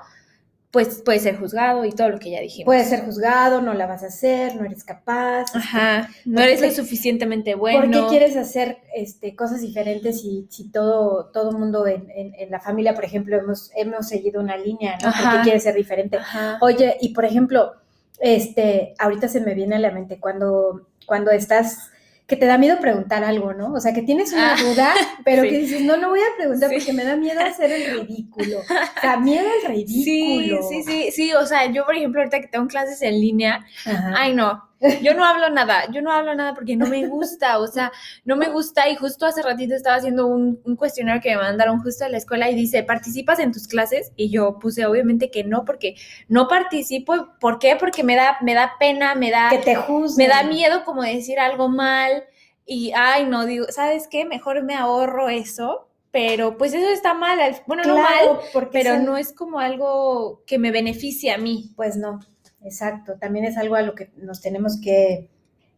pues 0.71 1.03
puede 1.05 1.19
ser 1.19 1.37
juzgado 1.37 1.85
y 1.85 1.91
todo 1.91 2.11
lo 2.11 2.19
que 2.21 2.31
ya 2.31 2.41
dijimos. 2.41 2.67
Puede 2.67 2.85
ser 2.85 3.05
juzgado, 3.05 3.61
no 3.61 3.75
la 3.75 3.87
vas 3.87 4.05
a 4.05 4.07
hacer, 4.07 4.55
no 4.55 4.65
eres 4.65 4.85
capaz. 4.85 5.43
Este, 5.43 5.59
Ajá, 5.59 6.09
no 6.25 6.41
eres 6.41 6.61
lo 6.61 6.71
suficientemente 6.71 7.57
bueno. 7.57 7.81
¿Por 7.81 7.91
qué 7.91 8.09
quieres 8.09 8.37
hacer 8.37 8.79
este, 8.95 9.35
cosas 9.35 9.61
diferentes 9.61 10.21
si, 10.21 10.47
si 10.49 10.71
todo 10.71 11.31
todo 11.33 11.51
mundo 11.53 11.87
en, 11.89 12.09
en, 12.15 12.51
la 12.51 12.61
familia, 12.61 12.95
por 12.95 13.05
ejemplo, 13.05 13.37
hemos, 13.37 13.73
hemos 13.75 14.07
seguido 14.07 14.41
una 14.41 14.57
línea, 14.57 14.97
¿no? 15.03 15.11
¿Por 15.11 15.39
qué 15.39 15.43
quieres 15.43 15.65
ser 15.65 15.75
diferente? 15.75 16.19
Oye, 16.61 16.97
y 17.01 17.15
por 17.15 17.25
ejemplo, 17.25 17.73
este, 18.21 18.95
ahorita 18.99 19.29
se 19.29 19.41
me 19.41 19.55
viene 19.55 19.77
a 19.77 19.81
la 19.81 19.91
mente 19.91 20.21
cuando, 20.21 20.89
cuando 21.07 21.31
estás, 21.31 21.91
que 22.27 22.37
te 22.37 22.47
da 22.47 22.59
miedo 22.59 22.79
preguntar 22.79 23.25
algo, 23.25 23.55
¿no? 23.55 23.73
O 23.73 23.81
sea, 23.81 23.93
que 23.93 24.03
tienes 24.03 24.33
una 24.33 24.55
ah, 24.55 24.63
duda, 24.63 24.95
pero 25.25 25.43
que 25.43 25.59
dices, 25.59 25.83
no, 25.83 25.97
no 25.97 26.11
voy 26.11 26.21
a 26.21 26.37
preguntar 26.37 26.71
porque 26.71 26.93
me 26.93 27.05
da 27.05 27.17
miedo 27.17 27.41
hacer 27.41 27.73
el 27.73 28.01
ridículo. 28.01 28.61
O 28.61 29.01
sea, 29.01 29.17
miedo 29.17 29.47
al 29.65 29.69
ridículo. 29.75 30.63
Sí, 30.63 30.83
sí, 30.83 30.83
sí, 30.83 31.11
sí, 31.13 31.33
o 31.33 31.45
sea, 31.47 31.67
yo, 31.73 31.85
por 31.85 31.97
ejemplo, 31.97 32.21
ahorita 32.21 32.41
que 32.41 32.49
tengo 32.49 32.69
clases 32.69 33.03
en 33.03 33.21
línea, 33.21 33.67
ay, 34.15 34.35
no, 34.35 34.70
yo 35.03 35.15
no 35.15 35.25
hablo 35.25 35.51
nada, 35.51 35.91
yo 35.91 36.01
no 36.01 36.11
hablo 36.11 36.35
nada 36.35 36.55
porque 36.55 36.77
no 36.77 36.87
me 36.87 37.07
gusta, 37.07 37.59
o 37.59 37.67
sea, 37.67 37.93
no 38.25 38.37
me 38.37 38.49
gusta 38.49 38.89
y 38.89 38.97
justo 38.97 39.27
hace 39.27 39.43
ratito 39.43 39.75
estaba 39.75 39.97
haciendo 39.97 40.27
un, 40.27 40.57
cuestionario 40.77 41.21
que 41.21 41.31
me 41.31 41.43
mandaron 41.43 41.83
justo 41.83 42.05
a 42.05 42.09
la 42.09 42.17
escuela 42.17 42.49
y 42.51 42.55
dice, 42.55 42.83
¿participas 42.83 43.39
en 43.41 43.53
tus 43.53 43.69
clases? 43.69 44.13
Y 44.17 44.31
yo 44.31 44.59
puse 44.59 44.87
obviamente 44.87 45.31
que 45.31 45.45
no, 45.45 45.65
porque 45.65 45.97
no 46.29 46.49
participo, 46.49 47.29
¿por 47.39 47.59
qué? 47.59 47.77
Porque 47.77 48.03
me 48.03 48.17
da, 48.17 48.39
me 48.41 48.55
da 48.55 48.73
pena, 48.79 49.15
me 49.15 49.31
da... 49.31 49.51
Que 49.51 49.59
te 49.59 49.77
Me 50.17 50.29
da 50.29 50.45
miedo 50.45 50.85
como 50.85 51.03
decir 51.03 51.39
algo 51.39 51.69
mal 51.69 52.25
y, 52.65 52.93
ay, 52.97 53.27
no, 53.27 53.45
digo, 53.45 53.67
¿sabes 53.69 54.09
qué? 54.09 54.25
Mejor 54.25 54.63
me 54.63 54.75
ahorro 54.75 55.29
eso 55.29 55.87
pero 56.13 56.59
pues 56.59 56.75
eso 56.75 56.89
está 56.89 57.15
mal, 57.15 57.39
bueno, 57.69 57.85
no 57.85 57.95
mal, 57.97 58.41
pero 58.73 58.99
no 58.99 59.17
es 59.17 59.33
como 59.33 59.61
algo 59.61 60.43
que 60.45 60.59
me 60.59 60.73
beneficie 60.73 61.31
a 61.31 61.39
mí. 61.39 61.71
Pues 61.77 61.97
no 61.97 62.19
exacto. 62.65 63.15
También 63.19 63.45
es 63.45 63.57
algo 63.57 63.77
a 63.77 63.83
lo 63.83 63.95
que 63.95 64.11
nos 64.17 64.41
tenemos 64.41 64.81
que, 64.81 65.29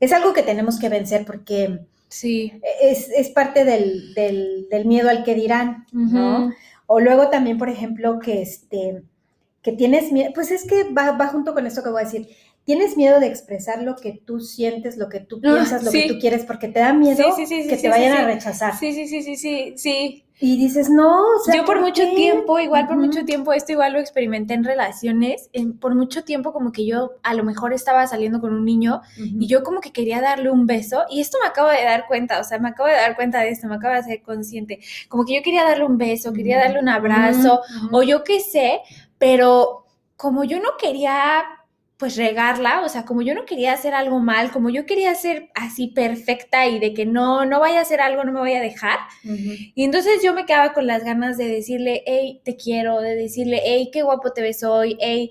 es 0.00 0.12
algo 0.12 0.32
que 0.32 0.42
tenemos 0.42 0.78
que 0.78 0.88
vencer 0.88 1.24
porque 1.24 1.80
sí. 2.08 2.52
es, 2.80 3.28
parte 3.30 3.64
del, 3.64 4.14
del, 4.14 4.84
miedo 4.86 5.08
al 5.08 5.24
que 5.24 5.34
dirán, 5.34 5.86
¿no? 5.92 6.52
O 6.86 7.00
luego 7.00 7.28
también, 7.28 7.58
por 7.58 7.68
ejemplo, 7.68 8.18
que 8.18 8.42
este, 8.42 9.02
que 9.62 9.72
tienes 9.72 10.12
miedo, 10.12 10.32
pues 10.34 10.50
es 10.50 10.64
que 10.64 10.92
va, 10.92 11.12
va 11.12 11.28
junto 11.28 11.54
con 11.54 11.66
esto 11.66 11.82
que 11.82 11.90
voy 11.90 12.02
a 12.02 12.04
decir, 12.04 12.28
tienes 12.64 12.96
miedo 12.96 13.18
de 13.18 13.26
expresar 13.26 13.82
lo 13.82 13.96
que 13.96 14.12
tú 14.24 14.40
sientes, 14.40 14.96
lo 14.96 15.08
que 15.08 15.20
tú 15.20 15.36
ah, 15.38 15.54
piensas, 15.54 15.82
lo 15.82 15.90
que 15.90 16.08
tú 16.08 16.18
quieres, 16.18 16.44
porque 16.44 16.68
te 16.68 16.80
da 16.80 16.92
miedo 16.92 17.34
que 17.36 17.76
te 17.76 17.88
vayan 17.88 18.16
a 18.16 18.24
rechazar. 18.26 18.78
Sí, 18.78 18.92
sí, 18.92 19.08
sí, 19.08 19.22
sí, 19.22 19.36
sí, 19.36 19.74
sí. 19.76 20.24
Y 20.44 20.56
dices, 20.56 20.90
no, 20.90 21.20
o 21.36 21.38
sea, 21.44 21.56
yo 21.56 21.64
por, 21.64 21.80
mucho 21.80 22.02
tiempo, 22.16 22.58
igual 22.58 22.88
por 22.88 22.96
mucho 22.96 23.24
tiempo, 23.24 23.52
esto 23.52 23.70
igual 23.72 23.92
lo 23.92 24.00
experimenté 24.00 24.54
en 24.54 24.64
relaciones, 24.64 25.50
por 25.80 25.94
mucho 25.94 26.24
tiempo 26.24 26.52
como 26.52 26.72
que 26.72 26.84
yo 26.84 27.12
a 27.22 27.34
lo 27.34 27.44
mejor 27.44 27.72
estaba 27.72 28.04
saliendo 28.08 28.40
con 28.40 28.52
un 28.52 28.64
niño 28.64 29.02
y 29.16 29.46
yo 29.46 29.62
como 29.62 29.80
que 29.80 29.92
quería 29.92 30.20
darle 30.20 30.50
un 30.50 30.66
beso 30.66 31.04
y 31.08 31.20
esto 31.20 31.38
me 31.40 31.46
acabo 31.48 31.68
de 31.68 31.84
dar 31.84 32.08
cuenta, 32.08 32.40
o 32.40 32.44
sea, 32.44 32.58
me 32.58 32.70
acabo 32.70 32.88
de 32.88 32.96
dar 32.96 33.14
cuenta 33.14 33.38
de 33.40 33.50
esto, 33.50 33.68
me 33.68 33.76
acabo 33.76 33.94
de 33.94 34.02
ser 34.02 34.22
consciente, 34.22 34.80
como 35.08 35.24
que 35.24 35.36
yo 35.36 35.42
quería 35.42 35.62
darle 35.62 35.84
un 35.84 35.96
beso, 35.96 36.32
quería 36.32 36.58
darle 36.58 36.80
un 36.80 36.88
abrazo 36.88 37.60
o 37.92 38.02
yo 38.02 38.24
qué 38.24 38.40
sé, 38.40 38.80
pero 39.18 39.84
como 40.16 40.42
yo 40.42 40.58
no 40.58 40.70
quería 40.76 41.44
pues 42.02 42.16
regarla, 42.16 42.82
o 42.84 42.88
sea, 42.88 43.04
como 43.04 43.22
yo 43.22 43.32
no 43.32 43.44
quería 43.44 43.74
hacer 43.74 43.94
algo 43.94 44.18
mal, 44.18 44.50
como 44.50 44.70
yo 44.70 44.86
quería 44.86 45.14
ser 45.14 45.50
así 45.54 45.86
perfecta 45.86 46.66
y 46.66 46.80
de 46.80 46.94
que 46.94 47.06
no, 47.06 47.46
no 47.46 47.60
vaya 47.60 47.78
a 47.78 47.82
hacer 47.82 48.00
algo, 48.00 48.24
no 48.24 48.32
me 48.32 48.40
voy 48.40 48.54
a 48.54 48.60
dejar. 48.60 48.98
Y 49.22 49.84
entonces 49.84 50.20
yo 50.20 50.34
me 50.34 50.44
quedaba 50.44 50.72
con 50.72 50.88
las 50.88 51.04
ganas 51.04 51.38
de 51.38 51.46
decirle, 51.46 52.02
hey, 52.04 52.40
te 52.44 52.56
quiero, 52.56 53.00
de 53.00 53.14
decirle, 53.14 53.60
hey, 53.64 53.90
qué 53.92 54.02
guapo 54.02 54.32
te 54.32 54.42
ves 54.42 54.64
hoy, 54.64 54.96
hey, 54.98 55.30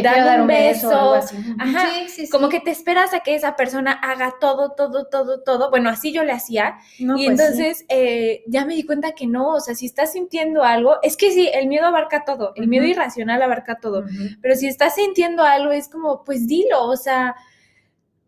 dar 0.00 0.40
un, 0.40 0.46
beso, 0.46 1.14
Ajá, 1.58 1.88
como 2.30 2.48
que 2.48 2.60
te 2.60 2.70
esperas 2.70 3.12
a 3.12 3.20
que 3.20 3.34
esa 3.34 3.56
persona 3.56 3.92
haga 3.92 4.34
todo, 4.40 4.72
todo, 4.72 5.06
todo, 5.06 5.42
todo. 5.42 5.70
Bueno, 5.70 5.90
así 5.90 6.12
yo 6.12 6.24
le 6.24 6.32
hacía. 6.32 6.78
y 6.98 7.04
pues 7.04 7.28
entonces 7.28 7.84
eh, 7.88 8.42
ya 8.46 8.64
me 8.64 8.74
di 8.74 8.84
cuenta 8.84 9.12
que 9.12 9.26
no, 9.26 9.50
o 9.50 9.60
sea, 9.60 9.74
si 9.74 9.86
estás 9.86 10.12
sintiendo 10.12 10.62
algo, 10.62 10.96
es 11.02 11.16
que 11.16 11.30
sí, 11.30 11.50
el 11.52 11.68
miedo 11.68 11.86
abarca 11.86 12.24
todo, 12.24 12.52
el 12.56 12.68
miedo 12.68 12.86
irracional 12.86 13.42
abarca 13.42 13.78
todo, 13.80 14.04
pero 14.40 14.54
si 14.54 14.66
estás 14.66 14.94
sintiendo 14.94 15.42
algo 15.42 15.72
es 15.72 15.88
como, 15.88 16.24
pues 16.24 16.46
dilo, 16.46 16.84
o 16.84 16.96
sea, 16.96 17.34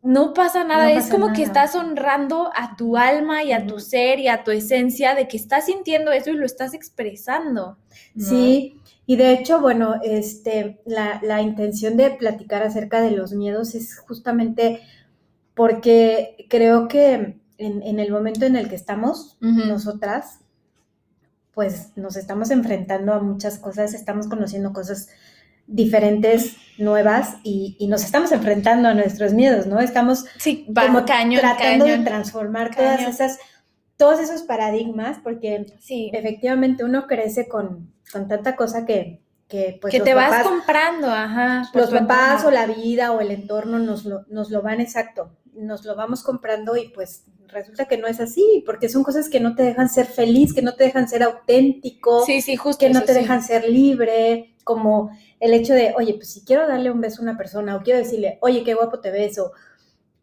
no 0.02 0.34
pasa 0.34 0.64
nada, 0.64 0.92
es 0.92 1.08
como 1.08 1.32
que 1.32 1.42
estás 1.42 1.74
honrando 1.74 2.50
a 2.54 2.76
tu 2.76 2.98
alma 2.98 3.42
y 3.42 3.52
a 3.52 3.66
tu 3.66 3.80
ser 3.80 4.18
y 4.18 4.28
a 4.28 4.44
tu 4.44 4.50
esencia 4.50 5.14
de 5.14 5.28
que 5.28 5.38
estás 5.38 5.64
sintiendo 5.64 6.12
eso 6.12 6.28
y 6.28 6.34
lo 6.34 6.44
estás 6.44 6.74
expresando. 6.74 7.78
Sí, 8.18 8.78
y 9.06 9.16
de 9.16 9.32
hecho, 9.32 9.60
bueno, 9.60 9.96
este, 10.02 10.80
la, 10.86 11.42
intención 11.42 11.96
de 11.96 12.10
platicar 12.10 12.62
acerca 12.62 13.00
de 13.00 13.10
los 13.10 13.32
miedos 13.32 13.74
es 13.74 13.98
justamente 13.98 14.80
porque 15.54 16.46
creo 16.48 16.88
que 16.88 17.38
en, 17.58 17.98
el 18.00 18.10
momento 18.10 18.46
en 18.46 18.56
el 18.56 18.68
que 18.68 18.74
estamos, 18.74 19.36
nosotras, 19.40 20.40
pues 21.52 21.90
nos 21.96 22.16
estamos 22.16 22.50
enfrentando 22.50 23.12
a 23.12 23.20
muchas 23.20 23.58
cosas, 23.58 23.94
estamos 23.94 24.26
conociendo 24.26 24.72
cosas 24.72 25.08
diferentes, 25.66 26.56
nuevas, 26.78 27.36
y, 27.42 27.76
nos 27.88 28.04
estamos 28.04 28.32
enfrentando 28.32 28.88
a 28.88 28.94
nuestros 28.94 29.34
miedos, 29.34 29.66
¿no? 29.66 29.80
Estamos 29.80 30.24
como 30.74 31.04
tratando 31.04 31.84
de 31.84 31.98
transformar 31.98 32.74
todas 32.74 33.02
esas, 33.02 33.38
todos 33.96 34.20
esos 34.20 34.42
paradigmas, 34.42 35.18
porque 35.22 35.66
sí. 35.80 36.10
efectivamente 36.12 36.84
uno 36.84 37.06
crece 37.06 37.48
con, 37.48 37.92
con 38.12 38.28
tanta 38.28 38.56
cosa 38.56 38.84
que, 38.86 39.20
que, 39.48 39.78
pues, 39.80 39.92
que 39.92 40.00
te 40.00 40.14
vas 40.14 40.42
comprando, 40.44 41.08
ajá. 41.10 41.70
Los 41.74 41.90
papás 41.90 42.44
o 42.44 42.50
la 42.50 42.66
vida 42.66 43.12
o 43.12 43.20
el 43.20 43.30
entorno 43.30 43.78
nos 43.78 44.04
lo, 44.04 44.24
nos 44.28 44.50
lo 44.50 44.62
van 44.62 44.80
exacto, 44.80 45.30
nos 45.54 45.84
lo 45.84 45.94
vamos 45.94 46.22
comprando 46.22 46.76
y 46.76 46.88
pues 46.88 47.24
resulta 47.48 47.84
que 47.86 47.98
no 47.98 48.06
es 48.06 48.20
así, 48.20 48.62
porque 48.66 48.88
son 48.88 49.04
cosas 49.04 49.28
que 49.28 49.40
no 49.40 49.54
te 49.54 49.62
dejan 49.62 49.88
ser 49.88 50.06
feliz, 50.06 50.52
que 50.52 50.62
no 50.62 50.74
te 50.74 50.84
dejan 50.84 51.08
ser 51.08 51.22
auténtico, 51.22 52.24
sí, 52.26 52.40
sí, 52.42 52.56
justo 52.56 52.84
que 52.84 52.92
no 52.92 53.02
te 53.02 53.14
dejan 53.14 53.42
ser 53.42 53.68
libre, 53.68 54.54
como 54.64 55.10
el 55.38 55.54
hecho 55.54 55.74
de, 55.74 55.94
oye, 55.96 56.14
pues 56.14 56.32
si 56.32 56.44
quiero 56.44 56.66
darle 56.66 56.90
un 56.90 57.00
beso 57.00 57.20
a 57.20 57.22
una 57.22 57.36
persona 57.36 57.76
o 57.76 57.82
quiero 57.82 57.98
decirle, 58.00 58.38
oye, 58.40 58.64
qué 58.64 58.74
guapo 58.74 59.00
te 59.00 59.10
beso, 59.10 59.52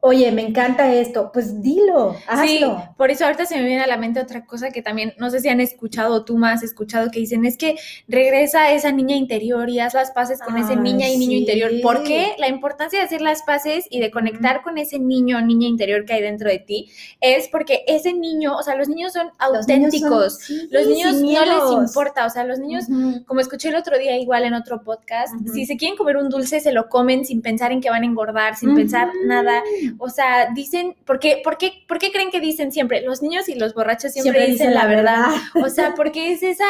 oye, 0.04 0.32
me 0.32 0.42
encanta 0.42 0.92
esto, 0.92 1.32
pues 1.32 1.62
dilo, 1.62 2.16
hazlo. 2.28 2.46
Sí, 2.46 2.64
por 2.98 3.12
eso 3.12 3.26
ahorita 3.26 3.46
se 3.46 3.56
me 3.56 3.64
viene 3.64 3.84
a 3.84 3.88
la 3.88 3.98
mente 3.98 4.20
otra 4.20 4.46
cosa 4.46 4.72
que 4.72 4.82
también, 4.82 5.14
no 5.18 5.30
sé 5.30 5.40
si 5.40 5.48
han 5.48 5.62
escuchado, 5.62 6.26
tú 6.26 6.38
más 6.38 6.64
escuchado, 6.64 7.12
que 7.12 7.20
dicen, 7.20 7.46
es 7.46 7.56
que 7.56 7.76
regresa 8.08 8.72
esa 8.72 8.92
niña 8.92 9.16
interior 9.16 9.70
y 9.70 9.80
haz 9.80 9.94
las 9.94 10.10
paces 10.10 10.42
con 10.42 10.58
ese 10.58 10.76
niña 10.76 11.08
y 11.08 11.18
niño 11.18 11.38
interior. 11.38 11.70
¿Por 11.84 12.04
qué? 12.04 12.34
La 12.40 12.48
importancia 12.48 12.98
de 12.98 13.06
hacer 13.06 13.22
las 13.22 13.44
paces 13.44 13.86
y 13.92 14.00
de 14.00 14.10
conectar 14.10 14.64
con 14.64 14.80
ese 14.80 14.98
niño 14.98 15.38
o 15.38 15.42
niña 15.42 15.68
interior 15.68 16.04
que 16.04 16.14
hay 16.14 16.22
dentro 16.22 16.50
de 16.50 16.58
ti 16.58 16.90
es 17.20 17.48
porque 17.50 17.84
ese 17.86 18.12
niño, 18.14 18.58
o 18.58 18.64
sea, 18.64 18.76
los 18.76 18.90
niños 18.90 19.14
son 19.14 19.30
auténticos, 19.38 20.50
los 20.72 20.88
niños, 20.88 21.22
no 21.22 21.46
les 21.46 21.88
importa, 21.88 22.26
o 22.26 22.30
sea, 22.32 22.44
los 22.44 22.58
niños, 22.58 22.86
como 23.28 23.40
escuché 23.40 23.70
el 23.70 23.76
otro 23.76 24.00
día 24.00 24.18
igual 24.18 24.46
en 24.46 24.56
otro 24.56 24.84
podcast, 24.84 25.32
si 25.54 25.68
se 25.68 25.78
quieren 25.78 25.96
comer 25.96 26.18
un 26.18 26.30
dulce, 26.30 26.60
se 26.60 26.72
lo 26.72 26.90
comen 26.90 27.24
sin 27.24 27.44
pensar 27.44 27.72
en 27.72 27.82
que 27.82 27.92
van 27.92 28.02
a 28.02 28.06
engordar, 28.08 28.56
sin 28.56 28.74
pensar 28.74 29.10
nada 29.26 29.62
o 29.98 30.10
sea, 30.10 30.50
dicen, 30.54 30.96
¿por 31.06 31.20
qué, 31.20 31.42
por 31.44 31.58
qué, 31.58 31.84
por 31.88 32.00
qué 32.00 32.12
creen 32.12 32.32
que 32.32 32.40
dicen 32.40 32.72
siempre? 32.72 33.02
Los 33.02 33.22
niños 33.22 33.50
y 33.50 33.56
los 33.56 33.74
borrachos 33.74 34.14
siempre, 34.14 34.48
dicen, 34.48 34.74
la 34.74 34.86
verdad. 34.86 35.28
O 35.64 35.70
sea, 35.70 35.94
porque 35.96 36.32
es 36.32 36.44
esa, 36.44 36.66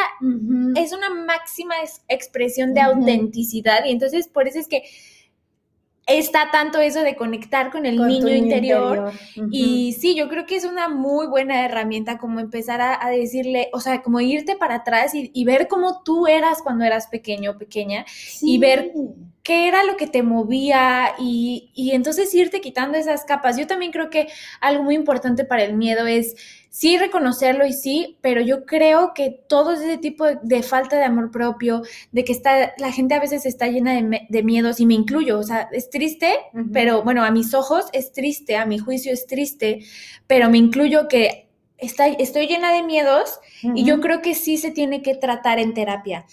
es 0.76 0.92
una 0.92 1.10
máxima 1.10 1.74
expresión 2.08 2.74
de 2.74 2.80
autenticidad 2.80 3.84
y 3.84 3.92
entonces 3.92 4.28
por 4.28 4.48
eso 4.48 4.58
es 4.58 4.68
que 4.68 4.84
está 6.06 6.50
tanto 6.50 6.80
eso 6.80 7.02
de 7.02 7.16
conectar 7.16 7.70
con 7.70 7.86
el 7.86 7.96
niño, 7.96 8.28
interior. 8.28 9.12
Y 9.50 9.92
sí, 9.92 10.14
yo 10.14 10.28
creo 10.28 10.46
que 10.46 10.56
es 10.56 10.64
una 10.64 10.88
muy 10.88 11.26
buena 11.26 11.64
herramienta 11.64 12.18
como 12.18 12.40
empezar 12.40 12.80
a, 12.80 13.08
decirle, 13.10 13.68
o 13.72 13.80
sea, 13.80 14.02
como 14.02 14.20
irte 14.20 14.56
para 14.56 14.76
atrás 14.76 15.12
y, 15.14 15.44
ver 15.44 15.68
cómo 15.68 16.02
tú 16.04 16.26
eras 16.26 16.62
cuando 16.62 16.84
eras 16.84 17.08
pequeño 17.08 17.52
o 17.52 17.58
pequeña 17.58 18.04
y 18.40 18.58
ver 18.58 18.92
qué 19.42 19.68
era 19.68 19.84
lo 19.84 19.96
que 19.96 20.06
te 20.06 20.22
movía 20.22 21.14
y, 21.18 21.70
y 21.74 21.92
entonces 21.92 22.32
irte 22.34 22.60
quitando 22.60 22.96
esas 22.96 23.24
capas. 23.24 23.56
Yo 23.56 23.66
también 23.66 23.92
creo 23.92 24.10
que 24.10 24.28
algo 24.60 24.84
muy 24.84 24.94
importante 24.94 25.44
para 25.44 25.64
el 25.64 25.74
miedo 25.74 26.06
es 26.06 26.36
sí 26.72 26.96
reconocerlo 26.96 27.66
y 27.66 27.74
sí, 27.74 28.16
pero 28.22 28.40
yo 28.40 28.64
creo 28.64 29.12
que 29.14 29.30
todo 29.46 29.74
ese 29.74 29.98
tipo 29.98 30.24
de, 30.26 30.62
falta 30.62 30.96
de 30.96 31.04
amor 31.04 31.30
propio, 31.30 31.82
de 32.12 32.24
que 32.24 32.32
está, 32.32 32.72
la 32.78 32.90
gente 32.90 33.14
a 33.14 33.20
veces 33.20 33.44
está 33.44 33.66
llena 33.66 33.92
de, 33.92 34.42
miedos 34.42 34.80
y 34.80 34.86
me 34.86 34.94
incluyo, 34.94 35.38
o 35.38 35.42
sea, 35.42 35.68
es 35.70 35.90
triste, 35.90 36.32
pero 36.72 37.02
bueno, 37.02 37.24
a 37.24 37.30
mis 37.30 37.52
ojos 37.52 37.84
es 37.92 38.12
triste, 38.12 38.56
a 38.56 38.64
mi 38.64 38.78
juicio 38.78 39.12
es 39.12 39.26
triste, 39.26 39.80
pero 40.26 40.48
me 40.48 40.56
incluyo 40.56 41.08
que 41.08 41.50
está, 41.76 42.06
estoy 42.06 42.46
llena 42.46 42.72
de 42.72 42.82
miedos 42.82 43.38
y 43.62 43.84
yo 43.84 44.00
creo 44.00 44.22
que 44.22 44.34
sí 44.34 44.56
se 44.56 44.70
tiene 44.70 45.02
que 45.02 45.14
tratar 45.14 45.58
en 45.58 45.74
terapia. 45.74 46.24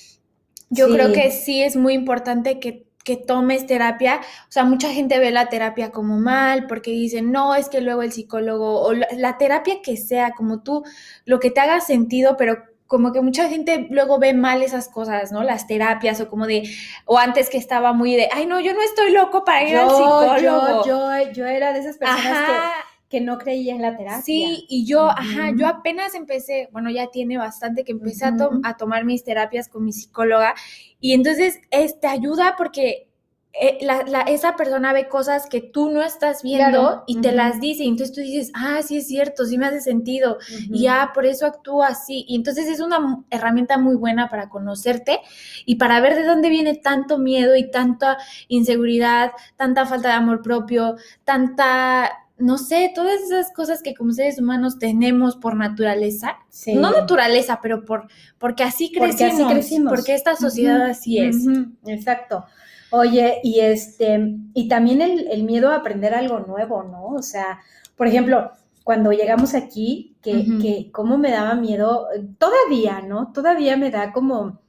Yo 0.69 0.87
creo 0.87 1.11
que 1.11 1.31
sí 1.31 1.61
es 1.61 1.75
muy 1.75 1.95
importante 1.95 2.61
que 2.61 2.85
que 3.03 3.17
tomes 3.17 3.65
terapia, 3.65 4.19
o 4.21 4.51
sea, 4.51 4.63
mucha 4.63 4.89
gente 4.89 5.19
ve 5.19 5.31
la 5.31 5.49
terapia 5.49 5.91
como 5.91 6.19
mal 6.19 6.67
porque 6.67 6.91
dicen, 6.91 7.31
no, 7.31 7.55
es 7.55 7.69
que 7.69 7.81
luego 7.81 8.01
el 8.01 8.11
psicólogo 8.11 8.81
o 8.81 8.93
la, 8.93 9.37
terapia 9.37 9.81
que 9.81 9.97
sea, 9.97 10.31
como 10.31 10.61
tú, 10.61 10.83
lo 11.25 11.39
que 11.39 11.49
te 11.51 11.59
haga 11.59 11.79
sentido, 11.79 12.35
pero 12.37 12.57
como 12.87 13.11
que 13.11 13.21
mucha 13.21 13.47
gente 13.49 13.87
luego 13.91 14.19
ve 14.19 14.33
mal 14.33 14.61
esas 14.63 14.89
cosas, 14.89 15.31
¿no? 15.31 15.43
Las 15.43 15.67
terapias 15.67 16.19
o 16.21 16.29
como 16.29 16.47
de, 16.47 16.69
o 17.05 17.17
antes 17.17 17.49
que 17.49 17.57
estaba 17.57 17.93
muy 17.93 18.15
de, 18.15 18.29
ay, 18.31 18.45
no, 18.45 18.59
yo 18.59 18.73
no 18.73 18.81
estoy 18.81 19.11
loco 19.11 19.43
para 19.43 19.63
ir 19.63 19.77
al 19.77 19.89
psicólogo. 19.89 20.37
Yo, 20.37 20.85
yo, 20.85 21.31
yo 21.31 21.45
era 21.45 21.71
de 21.71 21.79
esas 21.79 21.97
personas 21.97 22.47
que 22.47 22.89
que 23.09 23.21
no 23.21 23.39
creía 23.39 23.73
en 23.73 23.81
la 23.81 23.97
terapia. 23.97 24.21
Sí, 24.21 24.65
y 24.69 24.85
yo, 24.85 25.09
ajá, 25.09 25.51
yo 25.57 25.67
apenas 25.67 26.13
empecé, 26.13 26.69
bueno, 26.71 26.91
ya 26.91 27.07
tiene 27.07 27.37
bastante 27.37 27.83
que 27.83 27.91
empecé 27.91 28.25
a, 28.25 28.77
tomar 28.77 29.03
mis 29.03 29.23
terapias 29.23 29.67
con 29.67 29.83
mi 29.83 29.91
psicóloga 29.91 30.53
y 30.99 31.13
entonces 31.13 31.59
este 31.71 32.07
ayuda 32.07 32.53
porque 32.55 33.09
eh, 33.51 33.79
esa 34.27 34.55
persona 34.55 34.93
ve 34.93 35.07
cosas 35.07 35.47
que 35.47 35.59
tú 35.59 35.89
no 35.89 36.03
estás 36.03 36.43
viendo 36.43 37.03
y 37.07 37.19
te 37.19 37.31
las 37.31 37.59
dice 37.59 37.83
y 37.83 37.87
entonces 37.87 38.15
tú 38.15 38.21
dices, 38.21 38.51
ah, 38.53 38.81
sí 38.83 38.97
es 38.97 39.07
cierto, 39.07 39.43
sí 39.43 39.57
me 39.57 39.65
hace 39.65 39.81
sentido 39.81 40.37
y 40.69 40.83
ya 40.83 41.11
por 41.13 41.25
eso 41.25 41.47
actúo 41.47 41.83
así 41.83 42.25
y 42.27 42.35
entonces 42.35 42.67
es 42.67 42.79
una 42.79 43.23
herramienta 43.31 43.79
muy 43.79 43.95
buena 43.95 44.29
para 44.29 44.49
conocerte 44.49 45.19
y 45.65 45.75
para 45.75 45.99
ver 45.99 46.15
de 46.15 46.25
dónde 46.25 46.49
viene 46.49 46.75
tanto 46.75 47.17
miedo 47.17 47.55
y 47.55 47.71
tanta 47.71 48.19
inseguridad, 48.49 49.31
tanta 49.57 49.87
falta 49.87 50.09
de 50.09 50.13
amor 50.13 50.43
propio, 50.43 50.95
tanta 51.23 52.28
no 52.39 52.57
sé, 52.57 52.91
todas 52.95 53.21
esas 53.21 53.51
cosas 53.51 53.81
que 53.83 53.93
como 53.93 54.13
seres 54.13 54.39
humanos 54.39 54.79
tenemos 54.79 55.35
por 55.35 55.55
naturaleza, 55.55 56.37
no 56.67 56.91
naturaleza, 56.91 57.59
pero 57.61 57.85
por 57.85 58.07
porque 58.37 58.63
así 58.63 58.91
crecimos, 58.91 59.93
porque, 59.93 60.15
esta 60.15 60.35
sociedad 60.35 60.81
así 60.83 61.19
es. 61.19 61.37
Exacto. 61.85 62.45
Oye, 62.91 63.39
y 63.43 63.59
este, 63.59 64.35
y 64.53 64.67
también 64.67 65.01
el, 65.01 65.43
miedo 65.43 65.69
a 65.69 65.75
aprender 65.75 66.13
algo 66.13 66.39
nuevo, 66.39 66.83
¿no? 66.83 67.05
O 67.07 67.21
sea, 67.21 67.59
por 67.95 68.07
ejemplo, 68.07 68.51
cuando 68.83 69.11
llegamos 69.11 69.53
aquí, 69.53 70.15
que, 70.21 70.45
que 70.59 70.89
cómo 70.91 71.17
me 71.17 71.29
daba 71.29 71.53
miedo, 71.55 72.07
todavía, 72.39 73.01
¿no? 73.01 73.31
Todavía 73.31 73.77
me 73.77 73.91
da 73.91 74.11
como, 74.11 74.59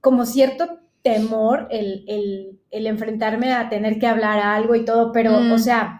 como 0.00 0.26
cierto 0.26 0.80
temor 1.02 1.68
el, 1.70 2.58
el, 2.70 2.86
enfrentarme 2.86 3.52
a 3.52 3.68
tener 3.68 3.98
que 3.98 4.06
hablar 4.06 4.38
algo 4.38 4.74
y 4.74 4.84
todo, 4.84 5.12
pero, 5.12 5.36
o 5.52 5.58
sea, 5.58 5.98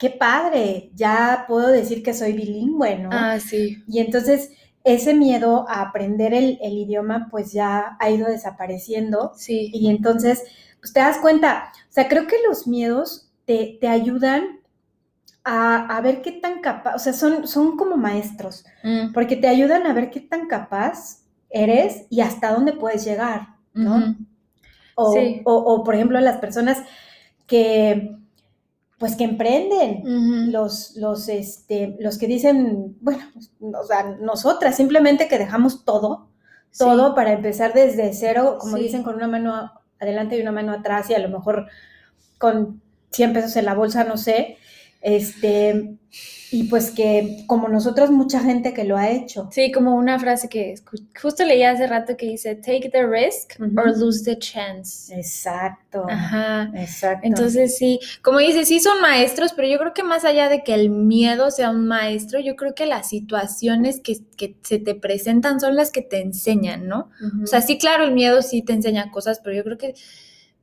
qué 0.00 0.08
padre, 0.08 0.90
ya 0.94 1.44
puedo 1.46 1.68
decir 1.68 2.02
que 2.02 2.14
soy 2.14 2.32
bilingüe, 2.32 2.98
¿no? 2.98 3.10
Ah, 3.12 3.38
sí. 3.38 3.84
Y 3.86 4.00
entonces 4.00 4.50
ese 4.82 5.12
miedo 5.12 5.66
a 5.68 5.82
aprender 5.82 6.32
el, 6.32 6.58
idioma 6.62 7.28
pues 7.30 7.52
ya 7.52 7.98
ha 8.00 8.10
ido 8.10 8.26
desapareciendo. 8.26 9.32
Sí. 9.36 9.70
Y 9.74 9.90
entonces, 9.90 10.42
pues 10.80 10.94
te 10.94 11.00
das 11.00 11.18
cuenta, 11.18 11.70
o 11.74 11.92
sea, 11.92 12.08
creo 12.08 12.26
que 12.26 12.36
los 12.48 12.66
miedos 12.66 13.30
te, 13.44 13.78
ayudan 13.86 14.60
a, 15.44 16.00
ver 16.02 16.22
qué 16.22 16.32
tan 16.32 16.62
capaz, 16.62 16.94
o 16.94 16.98
sea, 16.98 17.12
son, 17.12 17.46
son 17.46 17.76
como 17.76 17.98
maestros, 17.98 18.64
mm. 18.82 19.12
porque 19.12 19.36
te 19.36 19.48
ayudan 19.48 19.86
a 19.86 19.92
ver 19.92 20.10
qué 20.10 20.20
tan 20.20 20.46
capaz 20.46 21.24
eres 21.50 22.06
y 22.08 22.22
hasta 22.22 22.52
dónde 22.52 22.72
puedes 22.72 23.04
llegar, 23.04 23.48
¿no? 23.74 24.16
sí. 25.12 25.42
o, 25.44 25.54
o, 25.56 25.84
por 25.84 25.94
ejemplo, 25.94 26.18
las 26.20 26.38
personas 26.38 26.78
que 27.46 28.19
pues 29.00 29.16
que 29.16 29.24
emprenden, 29.24 30.52
los, 30.52 30.94
los, 30.96 31.30
este, 31.30 31.96
los 32.00 32.18
que 32.18 32.26
dicen, 32.26 32.98
bueno, 33.00 33.24
o 33.60 33.84
sea, 33.84 34.18
nosotras 34.20 34.76
simplemente 34.76 35.26
que 35.26 35.38
dejamos 35.38 35.86
todo, 35.86 36.28
todo 36.76 37.14
para 37.14 37.32
empezar 37.32 37.72
desde 37.72 38.12
cero, 38.12 38.58
como 38.60 38.76
dicen, 38.76 39.02
con 39.02 39.14
una 39.14 39.26
mano 39.26 39.72
adelante 39.98 40.36
y 40.36 40.42
una 40.42 40.52
mano 40.52 40.72
atrás 40.72 41.08
y 41.08 41.14
a 41.14 41.18
lo 41.18 41.30
mejor 41.30 41.68
con 42.36 42.82
100 43.10 43.32
pesos 43.32 43.56
en 43.56 43.64
la 43.64 43.72
bolsa, 43.72 44.04
no 44.04 44.18
sé, 44.18 44.58
Este, 45.00 45.96
y 46.50 46.64
pues 46.64 46.90
que 46.90 47.44
como 47.46 47.68
nosotros 47.68 48.10
mucha 48.10 48.40
gente 48.40 48.74
que 48.74 48.84
lo 48.84 48.96
ha 48.96 49.08
hecho. 49.08 49.48
Sí, 49.52 49.70
como 49.72 49.94
una 49.94 50.18
frase 50.18 50.48
que 50.48 50.74
justo 51.20 51.44
leí 51.44 51.62
hace 51.62 51.86
rato 51.86 52.16
que 52.16 52.26
dice, 52.26 52.56
take 52.56 52.90
the 52.90 53.06
risk 53.06 53.58
or 53.60 53.96
lose 53.96 54.24
the 54.24 54.38
chance. 54.38 55.14
Exacto. 55.14 56.04
Ajá. 56.08 56.70
Exacto. 56.74 57.26
Entonces 57.26 57.78
sí, 57.78 58.00
como 58.22 58.40
dice, 58.40 58.64
sí 58.64 58.80
son 58.80 59.00
maestros, 59.00 59.52
pero 59.54 59.68
yo 59.68 59.78
creo 59.78 59.94
que 59.94 60.02
más 60.02 60.24
allá 60.24 60.48
de 60.48 60.64
que 60.64 60.74
el 60.74 60.90
miedo 60.90 61.50
sea 61.50 61.70
un 61.70 61.86
maestro, 61.86 62.40
yo 62.40 62.56
creo 62.56 62.74
que 62.74 62.86
las 62.86 63.08
situaciones 63.08 64.00
que, 64.00 64.20
se 64.62 64.78
te 64.78 64.94
presentan 64.94 65.60
son 65.60 65.76
las 65.76 65.90
que 65.90 66.02
te 66.02 66.20
enseñan, 66.20 66.88
¿no? 66.88 67.10
O 67.42 67.46
sea, 67.46 67.60
sí, 67.60 67.78
claro, 67.78 68.04
el 68.04 68.12
miedo 68.12 68.42
sí 68.42 68.62
te 68.62 68.72
enseña 68.72 69.10
cosas, 69.10 69.40
pero 69.42 69.54
yo 69.54 69.64
creo 69.64 69.78
que 69.78 69.94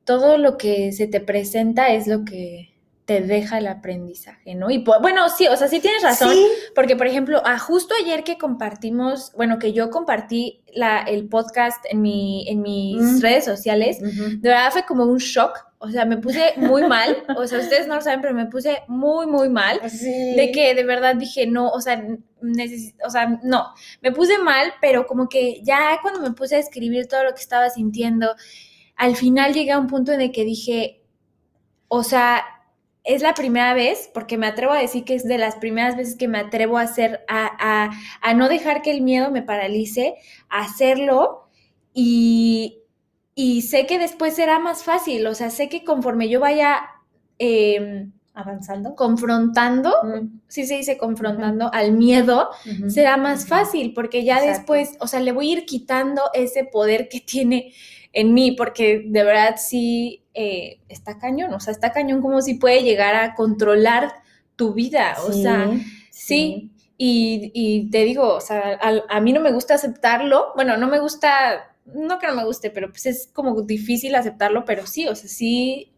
todo 0.04 0.38
lo 0.38 0.58
que 0.58 0.92
se 0.92 1.08
te 1.08 1.22
presenta 1.22 1.90
es 1.94 2.08
lo 2.08 2.26
que 2.26 2.77
te 3.08 3.22
deja 3.22 3.60
el 3.60 3.68
aprendizaje, 3.68 4.54
¿no? 4.54 4.70
Y 4.70 4.80
bueno, 4.80 5.30
sí, 5.30 5.48
o 5.48 5.56
sea, 5.56 5.70
sí 5.70 5.80
tienes 5.80 6.04
razón, 6.04 6.36
porque 6.76 6.98
por 6.98 7.08
ejemplo, 7.08 7.42
a 7.46 7.58
justo 7.58 7.96
ayer 8.04 8.26
que 8.26 8.38
compartimos, 8.38 9.32
bueno, 9.38 9.60
que 9.60 9.72
yo 9.72 9.90
compartí 9.90 10.62
la, 10.74 11.04
el 11.04 11.30
podcast 11.30 11.78
en, 11.90 12.02
mi, 12.02 12.46
en 12.50 12.62
mis 12.62 13.02
mm. 13.02 13.22
redes 13.22 13.46
sociales, 13.46 14.00
de 14.02 14.50
verdad 14.50 14.74
fue 14.74 14.86
como 14.86 15.06
un 15.06 15.20
shock, 15.20 15.58
o 15.78 15.90
sea, 15.90 16.04
me 16.04 16.18
puse 16.18 16.52
muy 16.58 16.84
mal, 16.86 17.24
o 17.38 17.48
sea, 17.48 17.60
ustedes 17.60 17.88
no 17.88 17.96
lo 17.96 18.02
saben, 18.02 18.20
pero 18.20 18.34
me 18.34 18.48
puse 18.48 18.84
muy, 18.90 19.26
muy 19.26 19.48
mal, 19.48 19.80
de 19.82 20.52
que 20.54 20.76
de 20.76 20.84
verdad 20.84 21.16
dije, 21.16 21.48
no, 21.48 21.70
o 21.70 21.80
sea, 21.80 22.06
o 23.06 23.10
sea, 23.10 23.40
no, 23.42 23.70
me 24.02 24.12
puse 24.12 24.38
mal, 24.38 24.74
pero 24.82 25.08
como 25.08 25.30
que 25.30 25.62
ya 25.64 25.98
cuando 26.02 26.20
me 26.20 26.32
puse 26.32 26.58
a 26.58 26.60
escribir 26.60 27.08
todo 27.08 27.24
lo 27.24 27.34
que 27.34 27.40
estaba 27.40 27.70
sintiendo, 27.70 28.36
al 28.98 29.16
final 29.16 29.54
llegué 29.54 29.72
a 29.72 29.80
un 29.80 29.88
punto 29.88 30.12
en 30.12 30.20
el 30.20 30.34
que 30.34 30.44
dije, 30.44 31.06
o 31.88 32.04
sea, 32.04 32.44
es 33.08 33.22
la 33.22 33.34
primera 33.34 33.74
vez, 33.74 34.10
porque 34.14 34.38
me 34.38 34.48
atrevo 34.48 34.74
a 34.74 34.80
decir 34.80 35.06
que 35.06 35.16
es 35.16 35.24
de 35.24 35.38
las 35.38 35.56
primeras 35.56 35.96
veces 35.96 36.18
que 36.18 36.28
me 36.28 36.40
atrevo 36.40 36.78
a 36.78 36.82
hacer, 36.82 37.22
a, 37.30 37.90
no 38.36 38.50
dejar 38.50 38.82
que 38.82 38.92
el 38.92 39.02
miedo 39.02 39.32
me 39.32 39.42
paralice, 39.42 40.16
a 40.50 40.64
hacerlo. 40.66 41.48
Y, 41.94 42.84
sé 43.62 43.86
que 43.88 43.98
después 43.98 44.36
será 44.36 44.60
más 44.60 44.84
fácil, 44.84 45.26
o 45.26 45.34
sea, 45.34 45.50
sé 45.50 45.70
que 45.70 45.84
conforme 45.84 46.30
yo 46.30 46.40
vaya... 46.40 46.90
Em, 47.40 48.12
avanzando. 48.34 48.96
Confrontando, 48.96 49.92
sí 50.48 50.68
se 50.68 50.76
dice 50.76 50.96
confrontando 50.96 51.74
al 51.74 51.94
miedo, 51.94 52.52
será 52.88 53.18
más 53.18 53.48
fácil, 53.48 53.96
porque 53.96 54.24
ya 54.24 54.40
después, 54.40 54.96
o 55.00 55.08
sea, 55.08 55.22
le 55.22 55.32
voy 55.32 55.50
a 55.50 55.54
ir 55.54 55.66
quitando 55.66 56.22
ese 56.36 56.64
poder 56.64 57.10
que 57.10 57.20
tiene 57.20 57.74
en 58.14 58.36
mí, 58.36 58.52
porque 58.52 59.04
de 59.08 59.24
verdad 59.24 59.56
sí 59.58 60.24
eh, 60.40 60.82
está 60.88 61.18
cañón, 61.18 61.52
o 61.52 61.60
sea, 61.60 61.72
está 61.72 61.92
cañón 61.92 62.22
como 62.22 62.44
si 62.44 62.54
puede 62.54 62.84
llegar 62.84 63.16
a 63.16 63.34
controlar 63.34 64.14
tu 64.56 64.72
vida, 64.74 65.16
o 65.28 65.34
sea, 65.34 65.68
sí. 66.12 66.72
Y, 66.96 67.90
te 67.90 68.04
digo, 68.04 68.36
o 68.36 68.40
sea, 68.40 68.80
a, 69.10 69.20
mí 69.20 69.34
no 69.34 69.40
me 69.40 69.52
gusta 69.52 69.74
aceptarlo, 69.74 70.52
bueno, 70.54 70.78
no 70.78 70.88
me 70.88 71.00
gusta, 71.00 71.76
no 71.86 72.20
que 72.20 72.28
no 72.28 72.36
me 72.36 72.46
guste, 72.46 72.70
pero 72.70 72.90
pues 72.90 73.08
es 73.08 73.30
como 73.34 73.60
difícil 73.64 74.14
aceptarlo, 74.14 74.64
pero 74.64 74.86
sí, 74.86 75.08
o 75.08 75.16
sea, 75.16 75.28
sí 75.28 75.92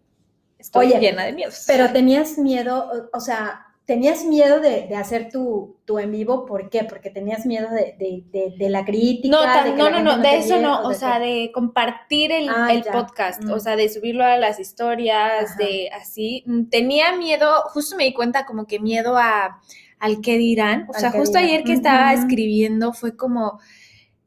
estoy 0.58 0.88
llena 0.88 1.26
de 1.26 1.34
miedos. 1.34 1.66
Pero 1.68 1.92
tenías 1.92 2.38
miedo, 2.38 3.10
o 3.12 3.20
sea, 3.20 3.66
tenías 3.90 4.24
miedo 4.24 4.60
de, 4.60 4.96
hacer 4.96 5.30
tu, 5.32 5.80
tu, 5.84 5.98
en 5.98 6.12
vivo, 6.12 6.46
¿por 6.46 6.70
qué? 6.70 6.84
Porque 6.84 7.10
tenías 7.10 7.48
miedo 7.48 7.70
de, 7.72 8.70
la 8.70 8.86
crítica. 8.86 9.36
No, 9.36 9.76
no, 9.76 9.90
no, 9.90 10.04
no, 10.04 10.18
de 10.20 10.38
eso 10.38 10.60
no, 10.60 10.84
o, 10.84 10.94
sea, 10.94 11.18
de 11.18 11.50
compartir 11.52 12.32
el, 12.32 12.50
ah, 12.50 12.70
podcast, 12.92 13.44
o 13.46 13.56
mm. 13.56 13.60
sea, 13.60 13.76
de 13.76 13.90
subirlo 13.90 14.24
a 14.24 14.38
las 14.38 14.60
historias, 14.60 15.58
de 15.58 15.90
así. 16.00 16.46
Tenía 16.70 17.16
miedo, 17.16 17.64
justo 17.74 17.96
me 17.96 18.04
di 18.04 18.14
cuenta 18.14 18.46
como 18.46 18.68
que 18.68 18.80
miedo 18.80 19.18
a 19.18 19.60
al 19.98 20.22
que 20.22 20.38
dirán, 20.38 20.86
o 20.90 20.94
sea, 20.94 21.10
justo 21.10 21.40
ayer 21.40 21.64
que 21.64 21.74
estaba 21.74 22.14
escribiendo 22.14 22.94
fue 22.94 23.18
como, 23.18 23.60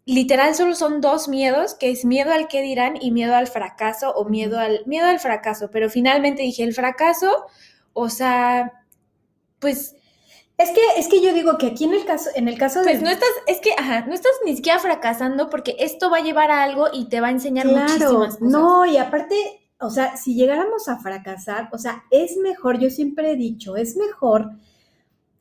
literal 0.05 0.57
solo 0.57 0.75
son 0.75 1.01
dos 1.01 1.29
miedos, 1.29 1.77
que 1.77 1.93
es 1.93 2.05
miedo 2.05 2.33
al 2.33 2.49
que 2.49 2.63
dirán 2.63 2.95
y 3.01 3.13
miedo 3.13 3.37
al 3.37 3.47
fracaso 3.47 4.13
o 4.13 4.29
miedo 4.29 4.59
al, 4.59 4.83
miedo 4.87 5.07
al 5.07 5.21
fracaso, 5.21 5.71
pero 5.71 5.89
finalmente 5.89 6.43
dije, 6.43 6.65
el 6.65 6.75
fracaso, 6.75 7.47
o 7.93 8.09
sea 8.09 8.82
pues 9.63 9.97
es 10.59 10.71
que, 10.71 10.81
es 10.99 11.09
que 11.09 11.23
yo 11.23 11.33
digo 11.33 11.57
que 11.57 11.69
aquí 11.69 11.85
en 11.85 11.95
el 11.95 12.05
caso, 12.05 12.29
en 12.35 12.47
el 12.47 12.59
caso 12.59 12.81
pues 12.83 13.01
no 13.01 13.09
estás, 13.09 13.31
es 13.47 13.61
que, 13.61 13.73
ajá, 13.73 14.05
no 14.07 14.13
estás 14.13 14.33
ni 14.45 14.55
siquiera 14.55 14.79
fracasando 14.79 15.49
porque 15.49 15.77
esto 15.79 16.11
va 16.11 16.19
a 16.19 16.23
llevar 16.23 16.51
a 16.51 16.63
algo 16.63 16.89
y 16.93 17.09
te 17.09 17.21
va 17.21 17.29
a 17.29 17.31
enseñar 17.31 17.67
muchísimas 17.67 18.37
cosas. 18.37 18.41
No, 18.43 18.85
y 18.85 18.99
aparte, 18.99 19.35
o 19.81 19.89
sea, 19.89 20.17
si 20.17 20.35
llegáramos 20.35 20.89
a 20.89 20.99
fracasar, 20.99 21.69
o 21.73 21.79
sea, 21.79 22.05
es 22.11 22.37
mejor, 22.37 22.79
yo 22.79 22.91
siempre 22.91 23.33
he 23.33 23.37
dicho, 23.37 23.77
es 23.77 23.97
mejor 23.97 24.51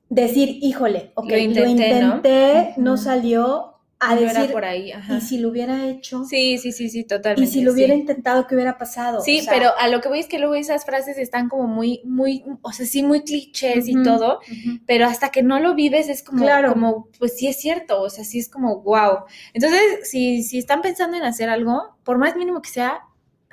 decir, 0.10 0.60
híjole, 0.62 1.12
ok, 1.16 1.30
lo 1.30 1.38
intenté, 1.38 2.74
¿no? 2.78 2.98
salió, 2.98 3.71
a 4.04 4.16
decir, 4.16 4.52
por 4.52 4.66
ahí, 4.66 4.92
y 5.10 5.22
si 5.22 5.38
lo 5.38 5.50
hubiera 5.50 5.86
hecho. 5.88 6.26
Sí, 6.26 6.58
sí, 6.58 6.72
sí, 6.72 6.90
sí, 6.90 7.04
totalmente. 7.04 7.48
Y 7.48 7.54
si 7.54 7.62
lo 7.62 7.72
hubiera 7.72 7.94
intentado, 7.94 8.48
¿qué 8.48 8.56
hubiera 8.56 8.78
pasado? 8.80 9.22
Sí, 9.22 9.46
pero 9.48 9.72
a 9.78 9.88
lo 9.90 10.02
que 10.02 10.10
voy 10.10 10.20
es 10.20 10.28
que 10.28 10.40
luego 10.40 10.56
esas 10.56 10.86
frases 10.86 11.20
están 11.20 11.50
como 11.50 11.68
muy, 11.68 12.02
muy, 12.04 12.44
o 12.64 12.72
sea, 12.72 12.88
sí, 12.88 13.04
muy 13.04 13.22
clichés 13.22 13.88
y 13.88 14.02
todo, 14.02 14.40
pero 14.88 15.06
hasta 15.06 15.30
que 15.30 15.44
no 15.44 15.60
lo 15.60 15.76
vives 15.76 16.10
es 16.10 16.24
como, 16.24 16.44
claro. 16.44 16.74
como, 16.74 17.10
pues 17.20 17.38
sí 17.38 17.48
es 17.48 17.60
cierto, 17.60 18.02
o 18.02 18.10
sea, 18.10 18.24
sí 18.24 18.40
es 18.40 18.50
como, 18.50 18.82
wow. 18.82 19.26
Entonces, 19.54 20.10
si, 20.10 20.42
si 20.42 20.58
están 20.58 20.82
pensando 20.82 21.16
en 21.16 21.24
hacer 21.24 21.50
algo, 21.50 21.96
por 22.04 22.18
más 22.18 22.36
mínimo 22.36 22.62
que 22.62 22.70
sea, 22.70 23.02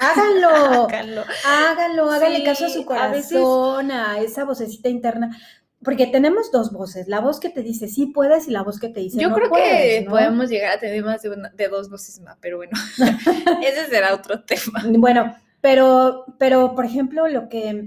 Háganlo, 0.00 0.48
háganlo, 0.86 1.24
háganlo, 1.44 2.10
háganle 2.10 2.44
caso 2.44 2.66
a 2.66 2.68
su 2.68 2.84
corazón, 2.84 3.90
a, 3.90 4.12
a 4.12 4.20
esa 4.20 4.44
vocecita 4.44 4.88
interna. 4.88 5.36
Porque 5.82 6.06
tenemos 6.06 6.50
dos 6.50 6.72
voces, 6.72 7.06
la 7.06 7.20
voz 7.20 7.38
que 7.38 7.50
te 7.50 7.62
dice 7.62 7.86
sí 7.86 8.06
puedes 8.06 8.48
y 8.48 8.50
la 8.50 8.62
voz 8.62 8.80
que 8.80 8.88
te 8.88 8.98
dice 8.98 9.20
Yo 9.20 9.28
no 9.28 9.36
creo 9.36 9.50
que 9.50 10.06
podemos 10.08 10.50
llegar 10.50 10.76
a 10.76 10.80
tener 10.80 11.04
más 11.04 11.22
de, 11.22 11.68
dos 11.68 11.88
voces 11.88 12.20
más, 12.20 12.36
pero 12.40 12.56
bueno, 12.56 12.72
ese 13.62 13.86
será 13.88 14.14
otro 14.14 14.42
tema. 14.42 14.82
Bueno, 14.98 15.36
pero, 15.60 16.24
pero 16.38 16.74
por 16.74 16.84
ejemplo, 16.84 17.28
lo 17.28 17.48
que, 17.48 17.86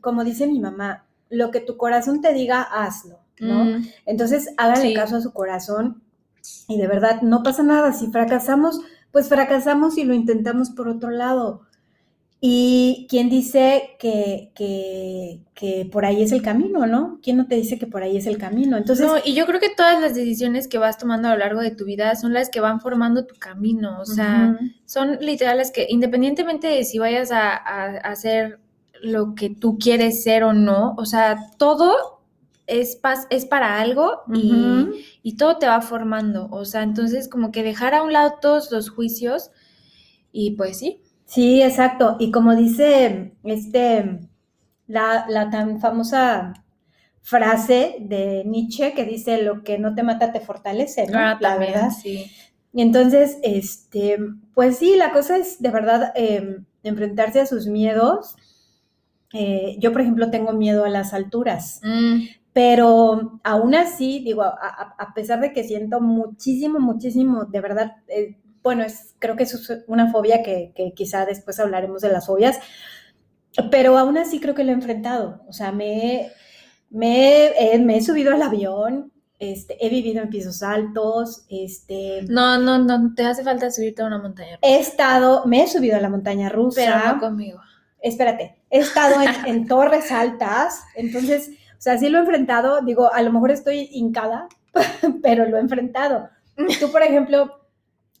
como 0.00 0.24
dice 0.24 0.46
mi 0.46 0.58
mamá, 0.58 1.06
lo 1.30 1.50
que 1.50 1.60
tu 1.60 1.76
corazón 1.76 2.20
te 2.20 2.32
diga, 2.32 2.62
hazlo, 2.62 3.20
¿no? 3.38 3.64
Mm. 3.64 3.86
Entonces, 4.06 4.52
háganle 4.56 4.94
caso 4.94 5.16
a 5.16 5.20
su 5.20 5.32
corazón 5.32 6.02
y 6.66 6.78
de 6.78 6.86
verdad, 6.86 7.22
no 7.22 7.42
pasa 7.42 7.62
nada. 7.62 7.92
Si 7.92 8.08
fracasamos, 8.08 8.80
pues 9.12 9.28
fracasamos 9.28 9.98
y 9.98 10.04
lo 10.04 10.14
intentamos 10.14 10.70
por 10.70 10.88
otro 10.88 11.10
lado. 11.10 11.67
Y 12.40 13.08
quién 13.10 13.28
dice 13.28 13.96
que, 13.98 14.52
que, 14.54 15.88
por 15.90 16.04
ahí 16.04 16.22
es 16.22 16.30
el 16.30 16.40
camino, 16.40 16.86
¿no? 16.86 17.18
¿Quién 17.20 17.36
no 17.36 17.46
te 17.48 17.56
dice 17.56 17.80
que 17.80 17.88
por 17.88 18.04
ahí 18.04 18.16
es 18.16 18.26
el 18.26 18.38
camino? 18.38 18.76
Entonces, 18.76 19.06
no, 19.06 19.16
y 19.24 19.34
yo 19.34 19.44
creo 19.44 19.58
que 19.58 19.74
todas 19.76 20.00
las 20.00 20.14
decisiones 20.14 20.68
que 20.68 20.78
vas 20.78 20.98
tomando 20.98 21.28
a 21.28 21.32
lo 21.32 21.38
largo 21.38 21.60
de 21.60 21.72
tu 21.72 21.84
vida 21.84 22.14
son 22.14 22.32
las 22.32 22.48
que 22.48 22.60
van 22.60 22.80
formando 22.80 23.26
tu 23.26 23.34
camino. 23.34 23.98
O 24.00 24.06
sea, 24.06 24.56
son 24.84 25.18
literales 25.20 25.72
que 25.72 25.86
independientemente 25.88 26.68
de 26.68 26.84
si 26.84 27.00
vayas 27.00 27.32
a, 27.32 27.56
hacer 27.56 28.60
lo 29.02 29.34
que 29.34 29.50
tú 29.50 29.76
quieres 29.78 30.22
ser 30.22 30.44
o 30.44 30.52
no, 30.52 30.94
o 30.96 31.06
sea, 31.06 31.38
todo 31.56 32.20
es, 32.68 33.00
es 33.30 33.46
para 33.46 33.80
algo 33.80 34.22
y, 34.32 34.86
y 35.24 35.36
todo 35.36 35.58
te 35.58 35.66
va 35.66 35.80
formando. 35.80 36.46
O 36.52 36.64
sea, 36.64 36.84
entonces 36.84 37.28
como 37.28 37.50
que 37.50 37.64
dejar 37.64 37.94
a 37.94 38.04
un 38.04 38.12
lado 38.12 38.34
todos 38.40 38.70
los 38.70 38.90
juicios 38.90 39.50
y 40.30 40.52
pues 40.52 40.78
sí, 40.78 41.00
Sí, 41.28 41.62
exacto. 41.62 42.16
Y 42.18 42.30
como 42.30 42.56
dice 42.56 43.34
este, 43.44 44.18
la, 44.86 45.26
la 45.28 45.50
tan 45.50 45.78
famosa 45.78 46.54
frase 47.20 47.96
de 48.00 48.42
Nietzsche 48.46 48.94
que 48.94 49.04
dice 49.04 49.42
lo 49.42 49.62
que 49.62 49.78
no 49.78 49.94
te 49.94 50.02
mata 50.02 50.32
te 50.32 50.40
fortalece, 50.40 51.06
¿no? 51.06 51.18
Ah, 51.18 51.36
la 51.38 51.58
verdad. 51.58 51.90
Sí. 51.90 52.30
Y 52.72 52.80
entonces, 52.80 53.38
este, 53.42 54.18
pues 54.54 54.78
sí, 54.78 54.96
la 54.96 55.12
cosa 55.12 55.36
es 55.36 55.60
de 55.60 55.70
verdad 55.70 56.12
em, 56.14 56.64
enfrentarse 56.82 57.40
a 57.40 57.46
sus 57.46 57.66
miedos. 57.66 58.34
Eh, 59.34 59.76
yo, 59.78 59.92
por 59.92 60.00
ejemplo, 60.00 60.30
tengo 60.30 60.54
miedo 60.54 60.86
a 60.86 60.88
las 60.88 61.12
alturas, 61.12 61.82
mm. 61.84 62.20
pero 62.54 63.40
aún 63.44 63.74
así, 63.74 64.20
digo, 64.20 64.42
a, 64.42 65.12
pesar 65.14 65.40
de 65.40 65.52
que 65.52 65.64
siento 65.64 66.00
muchísimo, 66.00 66.80
muchísimo, 66.80 67.44
de 67.44 67.60
verdad, 67.60 67.96
eh, 68.08 68.38
bueno, 68.62 68.82
es, 68.82 69.14
creo 69.18 69.36
que 69.36 69.44
es 69.44 69.84
una 69.86 70.10
fobia 70.10 70.42
que, 70.42 70.72
quizá 70.94 71.26
después 71.26 71.58
hablaremos 71.60 72.02
de 72.02 72.10
las 72.10 72.26
fobias, 72.26 72.58
pero 73.70 73.98
aún 73.98 74.18
así 74.18 74.40
creo 74.40 74.54
que 74.54 74.64
lo 74.64 74.70
he 74.70 74.74
enfrentado. 74.74 75.42
O 75.48 75.52
sea, 75.52 75.72
me, 75.72 76.30
me, 76.90 77.50
me 77.80 77.96
he 77.96 78.02
subido 78.02 78.34
al 78.34 78.42
avión, 78.42 79.12
este, 79.38 79.76
he 79.84 79.88
vivido 79.88 80.22
en 80.22 80.30
pisos 80.30 80.62
altos, 80.62 81.44
este... 81.48 82.22
No, 82.28 82.58
no, 82.58 82.78
no, 82.78 83.14
te 83.14 83.24
hace 83.24 83.44
falta 83.44 83.70
subirte 83.70 84.02
a 84.02 84.06
una 84.06 84.18
montaña 84.18 84.56
rusa. 84.56 84.60
He 84.62 84.80
estado, 84.80 85.46
me 85.46 85.62
he 85.62 85.68
subido 85.68 85.96
a 85.96 86.00
la 86.00 86.08
montaña 86.08 86.48
rusa. 86.48 86.82
Pero 86.84 87.14
no 87.14 87.20
conmigo. 87.20 87.60
Espérate, 88.00 88.60
he 88.70 88.80
estado 88.80 89.16
en, 89.46 89.66
torres 89.68 90.10
altas, 90.10 90.82
entonces, 90.96 91.50
o 91.50 91.80
sea, 91.80 91.98
sí 91.98 92.08
lo 92.08 92.18
he 92.18 92.22
enfrentado, 92.22 92.80
digo, 92.82 93.12
a 93.12 93.22
lo 93.22 93.32
mejor 93.32 93.50
estoy 93.50 93.88
hincada, 93.92 94.48
pero 95.22 95.46
lo 95.46 95.56
he 95.56 95.60
enfrentado. 95.60 96.28
Tú, 96.80 96.90
por 96.90 97.02
ejemplo, 97.02 97.57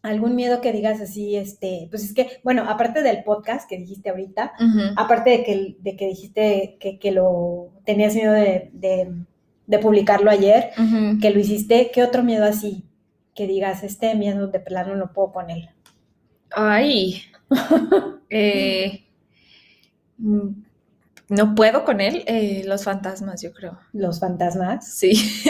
algún 0.02 0.36
miedo 0.36 0.60
que 0.60 0.72
digas 0.72 1.00
así, 1.00 1.36
este, 1.36 1.88
pues 1.90 2.04
es 2.04 2.14
que, 2.14 2.40
bueno, 2.44 2.64
aparte 2.68 3.02
del 3.02 3.24
podcast 3.24 3.68
que 3.68 3.78
dijiste 3.78 4.10
ahorita, 4.10 4.52
aparte 4.96 5.30
de 5.30 5.44
que, 5.44 5.76
de 5.80 5.96
que 5.96 6.06
dijiste 6.06 6.76
que, 6.80 6.98
que 6.98 7.10
lo 7.10 7.70
tenías 7.84 8.14
miedo 8.14 8.32
de, 8.32 8.70
de, 8.72 9.78
publicarlo 9.78 10.30
ayer, 10.30 10.70
que 11.20 11.30
lo 11.30 11.40
hiciste, 11.40 11.90
¿qué 11.92 12.02
otro 12.02 12.22
miedo 12.22 12.44
así? 12.44 12.84
Que 13.34 13.46
digas, 13.46 13.82
este 13.82 14.14
miedo 14.14 14.48
de 14.48 14.60
plano 14.60 14.96
no 14.96 15.12
puedo 15.12 15.32
con 15.32 15.50
él. 15.50 15.68
Ay, 16.50 17.22
eh, 18.30 19.04
no 21.28 21.54
puedo 21.54 21.84
con 21.84 22.00
él, 22.00 22.24
eh, 22.26 22.62
los 22.66 22.84
fantasmas, 22.84 23.42
yo 23.42 23.52
creo. 23.52 23.78
¿Los 23.92 24.20
fantasmas? 24.20 24.90
Sí. 24.90 25.44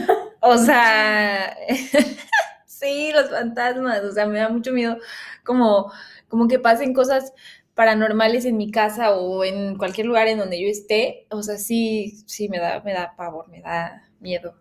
o 0.40 0.56
sea, 0.58 1.56
sí, 2.78 3.12
los 3.12 3.30
fantasmas, 3.30 4.02
o 4.04 4.12
sea, 4.12 4.26
me 4.26 4.38
da 4.38 4.48
mucho 4.48 4.72
miedo 4.72 4.98
como, 5.44 5.92
como 6.28 6.48
que 6.48 6.58
pasen 6.58 6.94
cosas 6.94 7.32
paranormales 7.74 8.44
en 8.44 8.56
mi 8.56 8.70
casa 8.70 9.12
o 9.12 9.44
en 9.44 9.76
cualquier 9.76 10.06
lugar 10.06 10.28
en 10.28 10.38
donde 10.38 10.60
yo 10.60 10.68
esté, 10.68 11.26
o 11.30 11.42
sea, 11.42 11.58
sí, 11.58 12.22
sí 12.26 12.48
me 12.48 12.58
da, 12.58 12.80
me 12.80 12.92
da 12.92 13.14
pavor, 13.16 13.48
me 13.48 13.60
da 13.60 14.08
miedo 14.20 14.56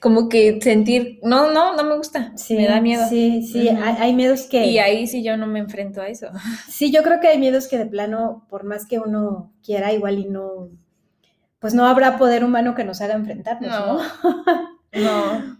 como 0.00 0.30
que 0.30 0.58
sentir, 0.62 1.20
no, 1.22 1.52
no, 1.52 1.76
no 1.76 1.84
me 1.84 1.96
gusta, 1.96 2.32
sí, 2.36 2.56
me 2.56 2.66
da 2.66 2.80
miedo. 2.80 3.06
Sí, 3.08 3.42
sí, 3.42 3.68
hay, 3.68 4.14
miedos 4.14 4.44
que... 4.44 4.66
Y 4.66 4.78
ahí 4.78 5.06
sí 5.06 5.22
yo 5.22 5.36
no 5.36 5.46
me 5.46 5.58
enfrento 5.58 6.00
a 6.00 6.08
eso. 6.08 6.28
Sí, 6.68 6.90
yo 6.90 7.02
creo 7.02 7.20
que 7.20 7.28
hay 7.28 7.38
miedos 7.38 7.68
que 7.68 7.78
de 7.78 7.86
plano, 7.86 8.46
por 8.48 8.64
más 8.64 8.86
que 8.86 8.98
uno 8.98 9.52
quiera, 9.62 9.92
igual 9.92 10.18
y 10.18 10.24
no, 10.24 10.70
pues 11.58 11.74
no 11.74 11.86
habrá 11.86 12.16
poder 12.16 12.44
humano 12.44 12.74
que 12.74 12.84
nos 12.84 13.02
haga 13.02 13.14
enfrentarnos, 13.14 13.70
¿no? 13.70 14.00
No. 14.92 15.59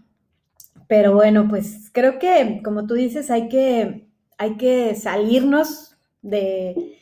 Pero 0.91 1.13
bueno, 1.13 1.47
pues 1.47 1.89
creo 1.93 2.19
que, 2.19 2.59
como 2.65 2.85
tú 2.85 2.95
dices, 2.95 3.31
hay 3.31 3.47
que, 3.47 4.09
hay 4.37 4.57
que 4.57 4.93
salirnos 4.95 5.95
de, 6.21 6.97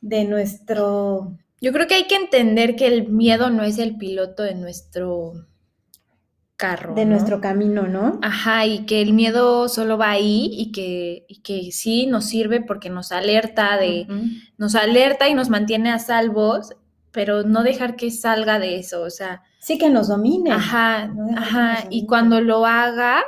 de 0.00 0.24
nuestro... 0.24 1.36
Yo 1.60 1.74
creo 1.74 1.86
que 1.86 1.96
hay 1.96 2.06
que 2.06 2.14
entender 2.14 2.74
que 2.74 2.86
el 2.86 3.10
miedo 3.10 3.50
no 3.50 3.64
es 3.64 3.76
el 3.76 3.98
piloto 3.98 4.44
de 4.44 4.54
nuestro 4.54 5.34
carro. 6.56 6.94
De 6.94 7.04
nuestro 7.04 7.42
camino, 7.42 7.86
¿no? 7.86 8.18
Ajá, 8.22 8.64
y 8.64 8.86
que 8.86 9.02
el 9.02 9.12
miedo 9.12 9.68
solo 9.68 9.98
va 9.98 10.12
ahí 10.12 10.48
y 10.50 10.72
que, 10.72 11.26
que 11.44 11.70
sí 11.70 12.06
nos 12.06 12.24
sirve 12.24 12.62
porque 12.62 12.88
nos 12.88 13.12
alerta 13.12 13.76
de, 13.76 14.06
nos 14.56 14.74
alerta 14.74 15.28
y 15.28 15.34
nos 15.34 15.50
mantiene 15.50 15.90
a 15.90 15.98
salvos, 15.98 16.72
pero 17.12 17.42
no 17.42 17.62
dejar 17.62 17.96
que 17.96 18.10
salga 18.10 18.58
de 18.58 18.78
eso, 18.78 19.02
o 19.02 19.10
sea. 19.10 19.42
Sí, 19.60 19.78
que 19.78 19.90
nos 19.90 20.08
domine. 20.08 20.52
Ajá, 20.52 21.12
ajá, 21.36 21.84
y 21.90 22.06
cuando 22.06 22.40
lo 22.40 22.66
haga, 22.66 23.22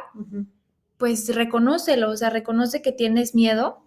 pues 0.97 1.35
reconócelo, 1.35 2.11
o 2.11 2.17
sea, 2.17 2.31
reconoce 2.31 2.83
que 2.83 2.93
tienes 2.93 3.35
miedo, 3.35 3.83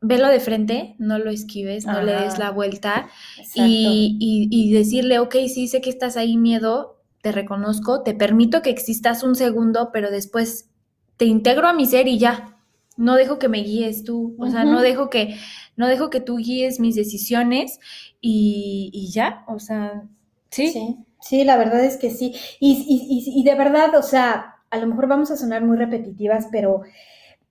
velo 0.00 0.28
de 0.28 0.40
frente, 0.40 0.94
no 0.98 1.18
lo 1.18 1.30
esquives, 1.30 1.86
no 1.86 2.02
le 2.02 2.12
des 2.12 2.38
la 2.38 2.50
vuelta 2.50 3.08
y, 3.54 4.16
y, 4.20 4.48
y, 4.50 4.72
decirle, 4.72 5.18
ok, 5.18 5.34
sí, 5.52 5.68
sé 5.68 5.80
que 5.80 5.90
estás 5.90 6.16
ahí 6.16 6.36
miedo, 6.36 7.00
te 7.22 7.32
reconozco, 7.32 8.02
te 8.02 8.14
permito 8.14 8.62
que 8.62 8.70
existas 8.70 9.22
un 9.22 9.34
segundo, 9.34 9.90
pero 9.92 10.10
después 10.10 10.68
te 11.16 11.24
integro 11.24 11.66
a 11.66 11.72
mi 11.72 11.86
ser 11.86 12.06
y 12.08 12.18
ya. 12.18 12.55
No 12.96 13.14
dejo 13.14 13.38
que 13.38 13.48
me 13.48 13.58
guíes 13.58 14.04
tú, 14.04 14.34
o 14.38 14.50
sea, 14.50 14.64
no 14.64 14.80
dejo 14.80 15.10
que, 15.10 15.36
no 15.76 15.86
dejo 15.86 16.08
que 16.08 16.20
tú 16.20 16.36
guíes 16.36 16.80
mis 16.80 16.96
decisiones 16.96 17.78
y, 18.20 19.10
ya, 19.12 19.44
o 19.48 19.58
sea, 19.58 20.04
¿sí? 20.50 20.96
sí. 21.20 21.44
la 21.44 21.56
verdad 21.56 21.84
es 21.84 21.96
que 21.96 22.10
sí. 22.10 22.34
Y, 22.58 23.42
de 23.44 23.54
verdad, 23.54 23.94
o 23.96 24.02
sea, 24.02 24.56
a 24.70 24.78
lo 24.78 24.86
mejor 24.86 25.08
vamos 25.08 25.30
a 25.30 25.36
sonar 25.36 25.64
muy 25.64 25.76
repetitivas, 25.76 26.48
pero 26.50 26.82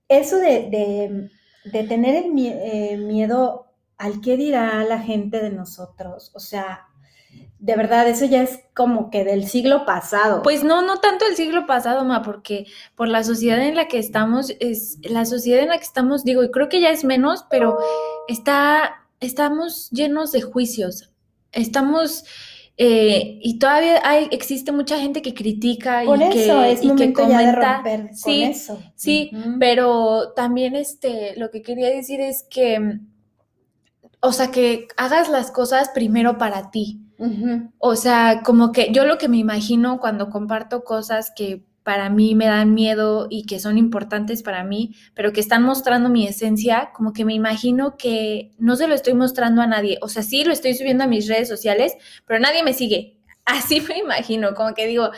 eso 0.09 0.37
de, 0.37 1.29
tener 1.71 2.25
el 2.25 2.31
eh, 2.37 2.97
miedo 2.97 3.67
al 3.97 4.21
qué 4.21 4.37
dirá 4.37 4.83
la 4.83 4.99
gente 4.99 5.39
de 5.41 5.51
nosotros, 5.51 6.31
o 6.33 6.39
sea, 6.39 6.87
de 7.59 7.75
verdad, 7.75 8.07
eso 8.07 8.25
ya 8.25 8.43
es 8.43 8.59
como 8.73 9.09
que 9.09 9.23
del 9.23 9.47
siglo 9.47 9.85
pasado. 9.85 10.41
Pues 10.43 10.63
no, 10.63 10.81
no 10.81 10.97
tanto 10.99 11.25
del 11.25 11.35
siglo 11.35 11.65
pasado, 11.65 12.03
Ma, 12.03 12.21
porque 12.21 12.65
por 12.95 13.07
la 13.07 13.23
sociedad 13.23 13.59
en 13.61 13.75
la 13.75 13.87
que 13.87 13.97
estamos, 13.97 14.53
es 14.59 14.97
la 15.03 15.25
sociedad 15.25 15.63
en 15.63 15.69
la 15.69 15.77
que 15.77 15.85
estamos, 15.85 16.23
digo, 16.23 16.43
y 16.43 16.51
creo 16.51 16.67
que 16.67 16.81
ya 16.81 16.89
es 16.89 17.03
menos, 17.03 17.45
pero 17.49 17.77
está, 18.27 19.07
estamos 19.19 19.89
llenos 19.91 20.33
de 20.33 20.41
juicios. 20.41 21.11
Estamos, 21.53 22.25
eh, 22.77 23.39
y 23.41 23.57
todavía 23.57 24.01
hay, 24.03 24.27
existe 24.31 24.73
mucha 24.73 24.99
gente 24.99 25.21
que 25.21 25.33
critica 25.33 26.03
y, 26.03 26.07
que, 26.29 26.71
es 26.71 26.83
y 26.83 26.93
que 26.95 27.13
comenta. 27.13 27.81
sí, 28.13 28.43
eso. 28.43 28.77
Sí, 28.95 29.31
pero 29.59 30.33
también 30.35 30.75
este, 30.75 31.35
lo 31.37 31.51
que 31.51 31.61
quería 31.61 31.89
decir 31.89 32.19
es 32.19 32.45
que, 32.49 32.99
o 34.19 34.33
sea, 34.33 34.51
que 34.51 34.89
hagas 34.97 35.29
las 35.29 35.51
cosas 35.51 35.89
primero 35.89 36.37
para 36.37 36.69
ti 36.69 37.04
o 37.79 37.95
sea, 37.95 38.41
como 38.43 38.71
que 38.71 38.91
yo 38.91 39.05
lo 39.05 39.17
que 39.17 39.29
me 39.29 39.37
imagino 39.37 39.99
cuando 39.99 40.29
comparto 40.29 40.83
cosas 40.83 41.31
que 41.35 41.63
para 41.85 42.09
mí 42.09 42.33
me 42.33 42.47
dan 42.47 42.73
miedo 42.73 43.27
y 43.29 43.45
que 43.45 43.59
son 43.59 43.77
importantes 43.77 44.41
para 44.41 44.63
mí, 44.63 44.95
pero 45.13 45.31
que 45.33 45.39
están 45.39 45.61
mostrando 45.61 46.09
mi 46.09 46.27
esencia, 46.27 46.89
como 46.93 47.13
que 47.13 47.25
me 47.25 47.35
imagino 47.35 47.95
que 47.95 48.51
no 48.57 48.75
se 48.75 48.87
lo 48.87 48.95
estoy 48.95 49.13
mostrando 49.13 49.61
a 49.61 49.67
nadie. 49.67 49.99
O 50.01 50.09
sea, 50.09 50.23
sí 50.23 50.43
lo 50.43 50.51
estoy 50.51 50.73
subiendo 50.73 51.03
a 51.03 51.07
mis 51.07 51.27
redes 51.27 51.47
sociales, 51.47 51.93
pero 52.25 52.39
nadie 52.39 52.63
me 52.63 52.73
sigue. 52.73 53.19
Así 53.45 53.81
me 53.81 53.99
imagino, 53.99 54.55
como 54.55 54.73
que 54.73 54.87
digo, 54.87 55.11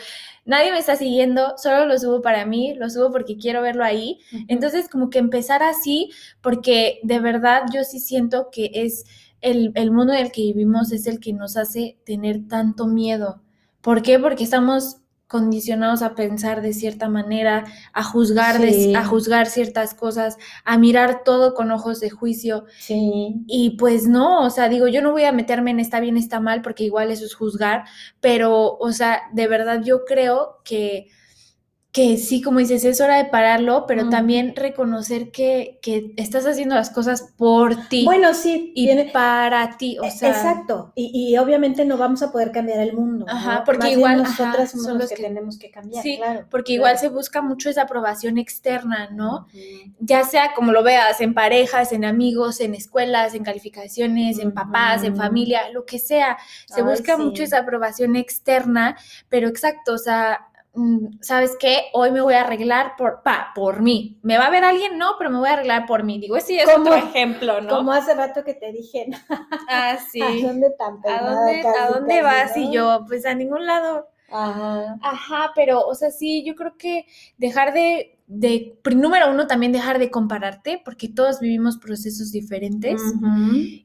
nadie 0.44 0.74
me 0.74 0.80
está 0.80 0.98
siguiendo, 0.98 1.54
solo 1.58 1.86
lo 1.86 1.98
subo 1.98 2.22
para 2.22 2.46
mí, 2.46 2.74
lo 2.76 2.90
subo 2.90 3.14
porque 3.14 3.38
quiero 3.38 3.62
verlo 3.62 3.86
ahí. 3.86 4.20
Entonces, 4.50 4.90
como 4.90 5.10
que 5.10 5.20
empezar 5.20 5.64
así, 5.64 6.12
porque 6.42 7.00
de 7.04 7.22
verdad 7.22 7.64
yo 7.74 7.86
sí 7.86 8.00
siento 8.02 8.50
que 8.52 8.72
es 8.74 9.06
el, 9.42 9.92
mundo 9.92 10.14
en 10.14 10.20
el 10.20 10.32
que 10.32 10.42
vivimos 10.42 10.92
es 10.92 11.08
el 11.08 11.20
que 11.20 11.34
nos 11.34 11.58
hace 11.58 11.98
tener 12.06 12.48
tanto 12.48 12.88
miedo. 12.88 13.42
¿Por 13.82 14.02
qué? 14.02 14.20
Porque 14.20 14.44
estamos 14.44 14.98
condicionados 15.28 16.02
a 16.02 16.16
pensar 16.16 16.62
de 16.62 16.74
cierta 16.74 17.10
manera, 17.10 17.66
a 17.92 18.04
juzgar, 18.04 18.62
a 18.96 19.06
juzgar 19.06 19.48
ciertas 19.48 19.94
cosas, 19.94 20.38
a 20.64 20.78
mirar 20.78 21.24
todo 21.26 21.54
con 21.54 21.72
ojos 21.72 22.00
de 22.00 22.10
juicio. 22.10 22.66
Sí. 22.80 23.44
Y 23.46 23.72
pues 23.72 24.08
no, 24.08 24.46
o 24.46 24.50
sea, 24.50 24.70
digo, 24.70 24.88
yo 24.88 25.02
no 25.02 25.12
voy 25.12 25.24
a 25.24 25.34
meterme 25.34 25.72
en 25.72 25.80
está 25.80 26.00
bien, 26.00 26.16
está 26.16 26.40
mal, 26.40 26.62
porque 26.62 26.86
igual 26.86 27.12
eso 27.12 27.26
es 27.26 27.36
juzgar, 27.36 27.84
pero, 28.22 28.78
o 28.78 28.92
sea, 28.94 29.24
de 29.34 29.48
verdad 29.48 29.82
yo 29.84 30.06
creo 30.06 30.60
que 30.64 31.08
que 31.98 32.18
sí, 32.18 32.44
como 32.44 32.60
dices, 32.60 32.86
es 32.86 33.02
hora 33.02 33.16
de 33.16 33.26
pararlo, 33.26 33.86
pero 33.88 34.08
también 34.08 34.56
reconocer 34.56 35.32
que, 35.32 35.80
que, 35.82 36.14
estás 36.16 36.46
haciendo 36.46 36.76
las 36.76 36.92
cosas 36.92 37.34
por 37.36 37.88
ti. 37.88 38.06
Bueno, 38.06 38.36
sí. 38.36 38.72
Y 38.76 38.88
para 39.06 39.80
ti, 39.80 39.98
o 39.98 40.04
e, 40.04 40.12
sea. 40.12 40.30
Exacto. 40.30 40.92
Y, 40.94 41.10
y, 41.12 41.36
obviamente 41.40 41.86
no 41.86 41.98
vamos 41.98 42.22
a 42.22 42.32
poder 42.32 42.52
cambiar 42.52 42.82
el 42.82 42.94
mundo. 42.94 43.26
Ajá, 43.28 43.64
porque 43.66 43.94
igual 43.94 44.22
nosotras 44.22 44.70
somos 44.70 44.96
los 44.96 45.10
que, 45.10 45.16
tenemos 45.16 45.58
que 45.58 45.72
cambiar. 45.72 46.04
Sí, 46.04 46.18
claro, 46.18 46.46
porque 46.52 46.74
igual 46.74 47.00
se 47.00 47.10
busca 47.10 47.42
mucho 47.42 47.68
esa 47.68 47.82
aprobación 47.82 48.38
externa, 48.38 49.10
¿no? 49.10 49.48
Ya 50.00 50.24
sea 50.24 50.54
como 50.54 50.74
lo 50.74 50.84
veas, 50.84 51.20
en 51.20 51.34
parejas, 51.34 51.94
en 51.94 52.06
amigos, 52.06 52.60
en 52.60 52.76
escuelas, 52.76 53.34
en 53.34 53.44
calificaciones, 53.44 54.38
en 54.38 54.54
papás, 54.54 55.02
en 55.02 55.18
familia, 55.18 55.72
lo 55.72 55.84
que 55.86 55.98
sea. 55.98 56.38
Se 56.68 56.84
busca 56.84 57.18
mucho 57.18 57.42
esa 57.42 57.58
aprobación 57.58 58.16
externa, 58.16 58.96
pero 59.30 59.48
exacto, 59.48 59.94
o 59.94 59.98
sea, 59.98 60.48
¿sabes 61.22 61.56
qué? 61.60 61.86
Hoy 61.94 62.12
me 62.12 62.22
voy 62.22 62.34
a 62.34 62.42
arreglar 62.42 62.96
por, 62.98 63.24
pa, 63.24 63.52
por 63.56 63.82
mí. 63.82 64.20
¿Me 64.24 64.38
va 64.38 64.46
a 64.46 64.50
ver 64.50 64.64
alguien? 64.64 64.98
No, 64.98 65.16
pero 65.18 65.30
me 65.30 65.40
voy 65.40 65.50
a 65.50 65.54
arreglar 65.54 65.86
por 65.86 66.04
mí. 66.04 66.20
Digo, 66.20 66.40
sí, 66.40 66.60
es 66.60 66.70
otro 66.70 66.96
ejemplo, 66.96 67.62
¿no? 67.62 67.70
Como 67.70 67.92
hace 67.92 68.14
rato 68.14 68.44
que 68.44 68.54
te 68.54 68.72
dije, 68.72 69.08
ah, 69.70 69.98
sí. 70.10 70.22
¿A 70.22 70.48
dónde 70.48 70.72
tan 70.72 71.00
¿A 71.06 71.22
dónde, 71.22 71.64
¿a 71.68 71.90
dónde 71.90 72.22
vas? 72.22 72.56
Y 72.58 72.72
yo, 72.72 73.06
pues 73.08 73.26
a 73.26 73.34
ningún 73.34 73.66
lado. 73.66 74.08
Ajá. 74.30 74.98
Ajá, 75.02 75.52
pero, 75.56 75.86
o 75.86 75.96
sea, 75.96 76.12
sí, 76.12 76.44
yo 76.46 76.56
creo 76.56 76.78
que 76.78 77.06
dejar 77.38 77.74
de 77.74 78.17
de, 78.30 78.78
número 78.94 79.32
uno, 79.32 79.48
también 79.48 79.72
dejar 79.72 80.00
de 80.00 80.12
compararte, 80.12 80.82
porque 80.84 81.08
todos 81.08 81.40
vivimos 81.40 81.78
procesos 81.78 82.34
diferentes 82.34 83.02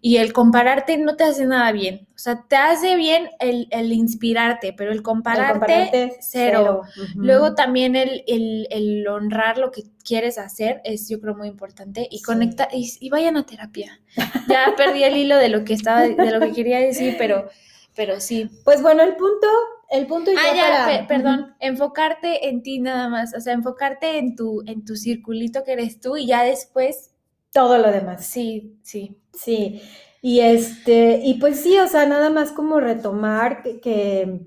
y 0.01 0.17
el 0.17 0.33
compararte 0.33 0.99
no 0.99 1.15
te 1.15 1.23
hace 1.23 1.47
nada 1.47 1.71
bien. 1.71 2.09
O 2.17 2.19
sea, 2.19 2.45
te 2.49 2.57
hace 2.57 2.97
bien 2.97 3.31
el, 3.39 3.69
el 3.71 3.93
inspirarte, 3.93 4.73
pero 4.73 4.91
el 4.91 5.03
compararte, 5.03 6.17
cero. 6.21 6.83
Luego 7.15 7.55
también 7.55 7.95
el, 7.95 8.25
el, 8.27 9.07
honrar 9.07 9.59
lo 9.59 9.71
que 9.71 9.85
quieres 10.05 10.39
hacer 10.39 10.81
es, 10.83 11.09
yo 11.09 11.21
creo, 11.21 11.37
muy 11.37 11.47
importante 11.47 12.09
y 12.11 12.21
conecta 12.21 12.69
y, 12.73 12.93
y, 12.99 13.11
vayan 13.11 13.37
a 13.37 13.47
terapia. 13.47 14.01
Ya 14.49 14.75
perdí 14.77 15.05
el 15.05 15.17
hilo 15.17 15.37
de 15.37 15.51
lo 15.51 15.65
que 15.65 15.75
estaba, 15.75 16.03
de 16.03 16.31
lo 16.33 16.41
que 16.41 16.53
quería 16.53 16.81
decir, 16.81 17.15
pero, 17.17 17.49
pero 17.95 18.19
sí. 18.19 18.51
Pues 18.65 18.83
bueno, 18.83 19.05
el 19.05 19.15
punto 19.15 19.47
el 19.93 20.07
punto 20.07 20.31
ah, 20.37 20.55
ya, 20.57 21.07
perdón, 21.07 21.55
enfocarte 21.61 22.49
en 22.49 22.63
ti 22.63 22.81
nada 22.81 23.09
más, 23.09 23.35
o 23.37 23.41
sea, 23.41 23.53
enfocarte 23.53 24.19
en 24.19 24.35
tu, 24.35 24.63
en 24.67 24.85
tu 24.85 24.97
circulito 24.97 25.65
que 25.65 25.73
eres 25.73 26.01
tú 26.01 26.17
y 26.17 26.27
ya 26.27 26.43
después 26.43 27.13
todo 27.53 27.79
lo 27.79 27.91
demás. 27.93 28.25
Sí, 28.25 28.79
sí. 28.83 29.19
Sí. 29.35 29.83
Y 30.23 30.41
este, 30.41 31.21
y 31.23 31.35
pues 31.35 31.61
sí, 31.61 31.79
o 31.79 31.87
sea, 31.87 32.07
nada 32.07 32.31
más 32.31 32.53
como 32.53 32.81
retomar 32.81 33.63
que, 33.63 33.81
que, 33.81 34.41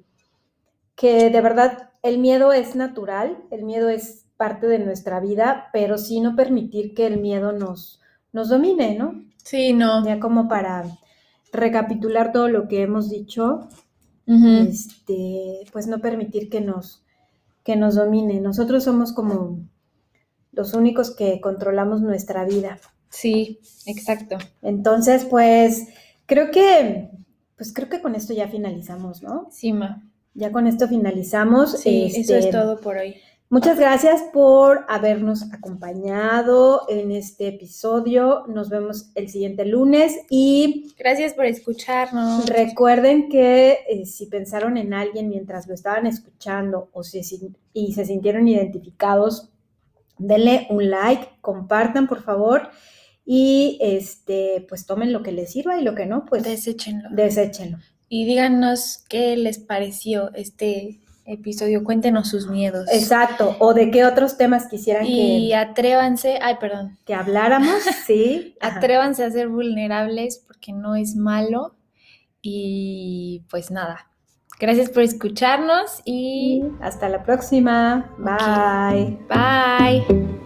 que 0.96 1.30
de 1.30 1.42
verdad 1.42 1.92
el 2.02 2.18
miedo 2.18 2.52
es 2.54 2.76
natural, 2.76 3.38
el 3.52 3.64
miedo 3.64 3.90
es 3.90 4.26
parte 4.38 4.68
de 4.68 4.80
nuestra 4.80 5.20
vida, 5.20 5.70
pero 5.72 5.98
sí 5.98 6.22
no 6.22 6.36
permitir 6.36 6.94
que 6.94 7.06
el 7.08 7.20
miedo 7.20 7.52
nos, 7.52 8.02
nos 8.32 8.50
domine, 8.50 8.98
¿no? 8.98 9.26
Sí, 9.44 9.74
no. 9.74 10.04
Ya 10.06 10.20
como 10.20 10.48
para 10.48 10.86
recapitular 11.52 12.32
todo 12.32 12.48
lo 12.48 12.68
que 12.68 12.82
hemos 12.82 13.10
dicho, 13.10 13.70
este, 14.28 15.66
pues 15.72 15.88
no 15.88 16.00
permitir 16.00 16.50
que 16.50 16.62
nos, 16.62 17.04
que 17.64 17.76
nos 17.76 17.96
domine. 17.96 18.40
Nosotros 18.40 18.84
somos 18.84 19.14
como 19.14 19.60
los 20.52 20.74
únicos 20.74 21.16
que 21.16 21.42
controlamos 21.42 22.02
nuestra 22.02 22.46
vida. 22.46 22.80
Sí, 23.10 23.60
exacto. 23.86 24.38
Entonces, 24.62 25.26
pues 25.26 25.88
creo 26.26 26.52
que, 26.52 27.10
pues 27.56 27.74
creo 27.74 27.90
que 27.90 28.02
con 28.02 28.16
esto 28.16 28.34
ya 28.34 28.48
finalizamos, 28.48 29.22
¿no? 29.22 29.48
Sí, 29.52 29.74
ma. 29.74 30.04
Ya 30.34 30.52
con 30.52 30.68
esto 30.68 30.88
finalizamos. 30.88 31.80
Sí, 31.80 32.08
eso 32.08 32.36
es 32.36 32.46
este, 32.46 32.52
todo 32.52 32.82
por 32.82 32.98
hoy. 32.98 33.16
Muchas 33.48 33.78
gracias 33.80 34.24
por 34.34 34.86
habernos 34.90 35.44
acompañado 35.54 36.82
en 36.90 37.12
este 37.12 37.48
episodio. 37.50 38.44
Nos 38.48 38.70
vemos 38.70 39.12
el 39.14 39.30
siguiente 39.30 39.66
lunes 39.66 40.18
y... 40.32 40.96
Gracias 40.98 41.34
por 41.34 41.46
escucharnos. 41.46 42.48
Recuerden 42.48 43.30
que 43.30 43.78
eh, 43.88 44.08
si 44.08 44.26
pensaron 44.26 44.78
en 44.78 44.96
alguien 44.96 45.30
mientras 45.30 45.68
lo 45.68 45.76
estaban 45.76 46.08
escuchando 46.08 46.90
o 46.92 47.04
si, 47.04 47.22
y 47.72 47.94
se 47.94 48.06
sintieron 48.06 48.48
identificados, 48.48 49.52
denle 50.18 50.66
un 50.72 50.90
like, 50.90 51.28
compartan 51.42 52.08
por 52.08 52.24
favor 52.24 52.70
y 53.26 53.78
este, 53.80 54.66
pues 54.68 54.88
tomen 54.88 55.14
lo 55.14 55.22
que 55.22 55.32
les 55.32 55.52
sirva 55.52 55.80
y 55.80 55.84
lo 55.84 55.94
que 55.94 56.08
no, 56.08 56.26
pues 56.26 56.44
deséchenlo. 56.44 57.10
Deséchenlo. 57.12 57.78
Y 58.10 58.26
díganos 58.26 59.04
qué 59.08 59.38
les 59.38 59.60
pareció 59.60 60.34
este 60.34 61.00
episodio, 61.26 61.84
cuéntenos 61.84 62.30
sus 62.30 62.48
miedos. 62.48 62.88
Exacto, 62.92 63.56
o 63.60 63.74
de 63.74 63.92
qué 63.92 64.06
otros 64.06 64.38
temas 64.38 64.68
quisieran 64.68 65.06
que... 65.06 65.12
Y 65.12 65.54
atrévanse, 65.54 66.40
ay, 66.42 66.58
perdón. 66.60 66.98
Que 67.06 67.14
habláramos, 67.14 67.82
sí. 68.06 68.56
atrévanse 68.62 69.24
a 69.24 69.32
ser 69.32 69.50
vulnerables 69.50 70.44
porque 70.46 70.72
no 70.72 70.96
es 70.96 71.16
malo. 71.16 71.76
Y 72.42 73.44
pues 73.50 73.72
nada, 73.72 74.12
gracias 74.60 74.90
por 74.90 75.04
escucharnos 75.04 76.02
y... 76.06 76.64
Hasta 76.80 77.10
la 77.10 77.24
próxima. 77.24 78.14
Bye. 78.20 79.18
Bye. 79.28 80.45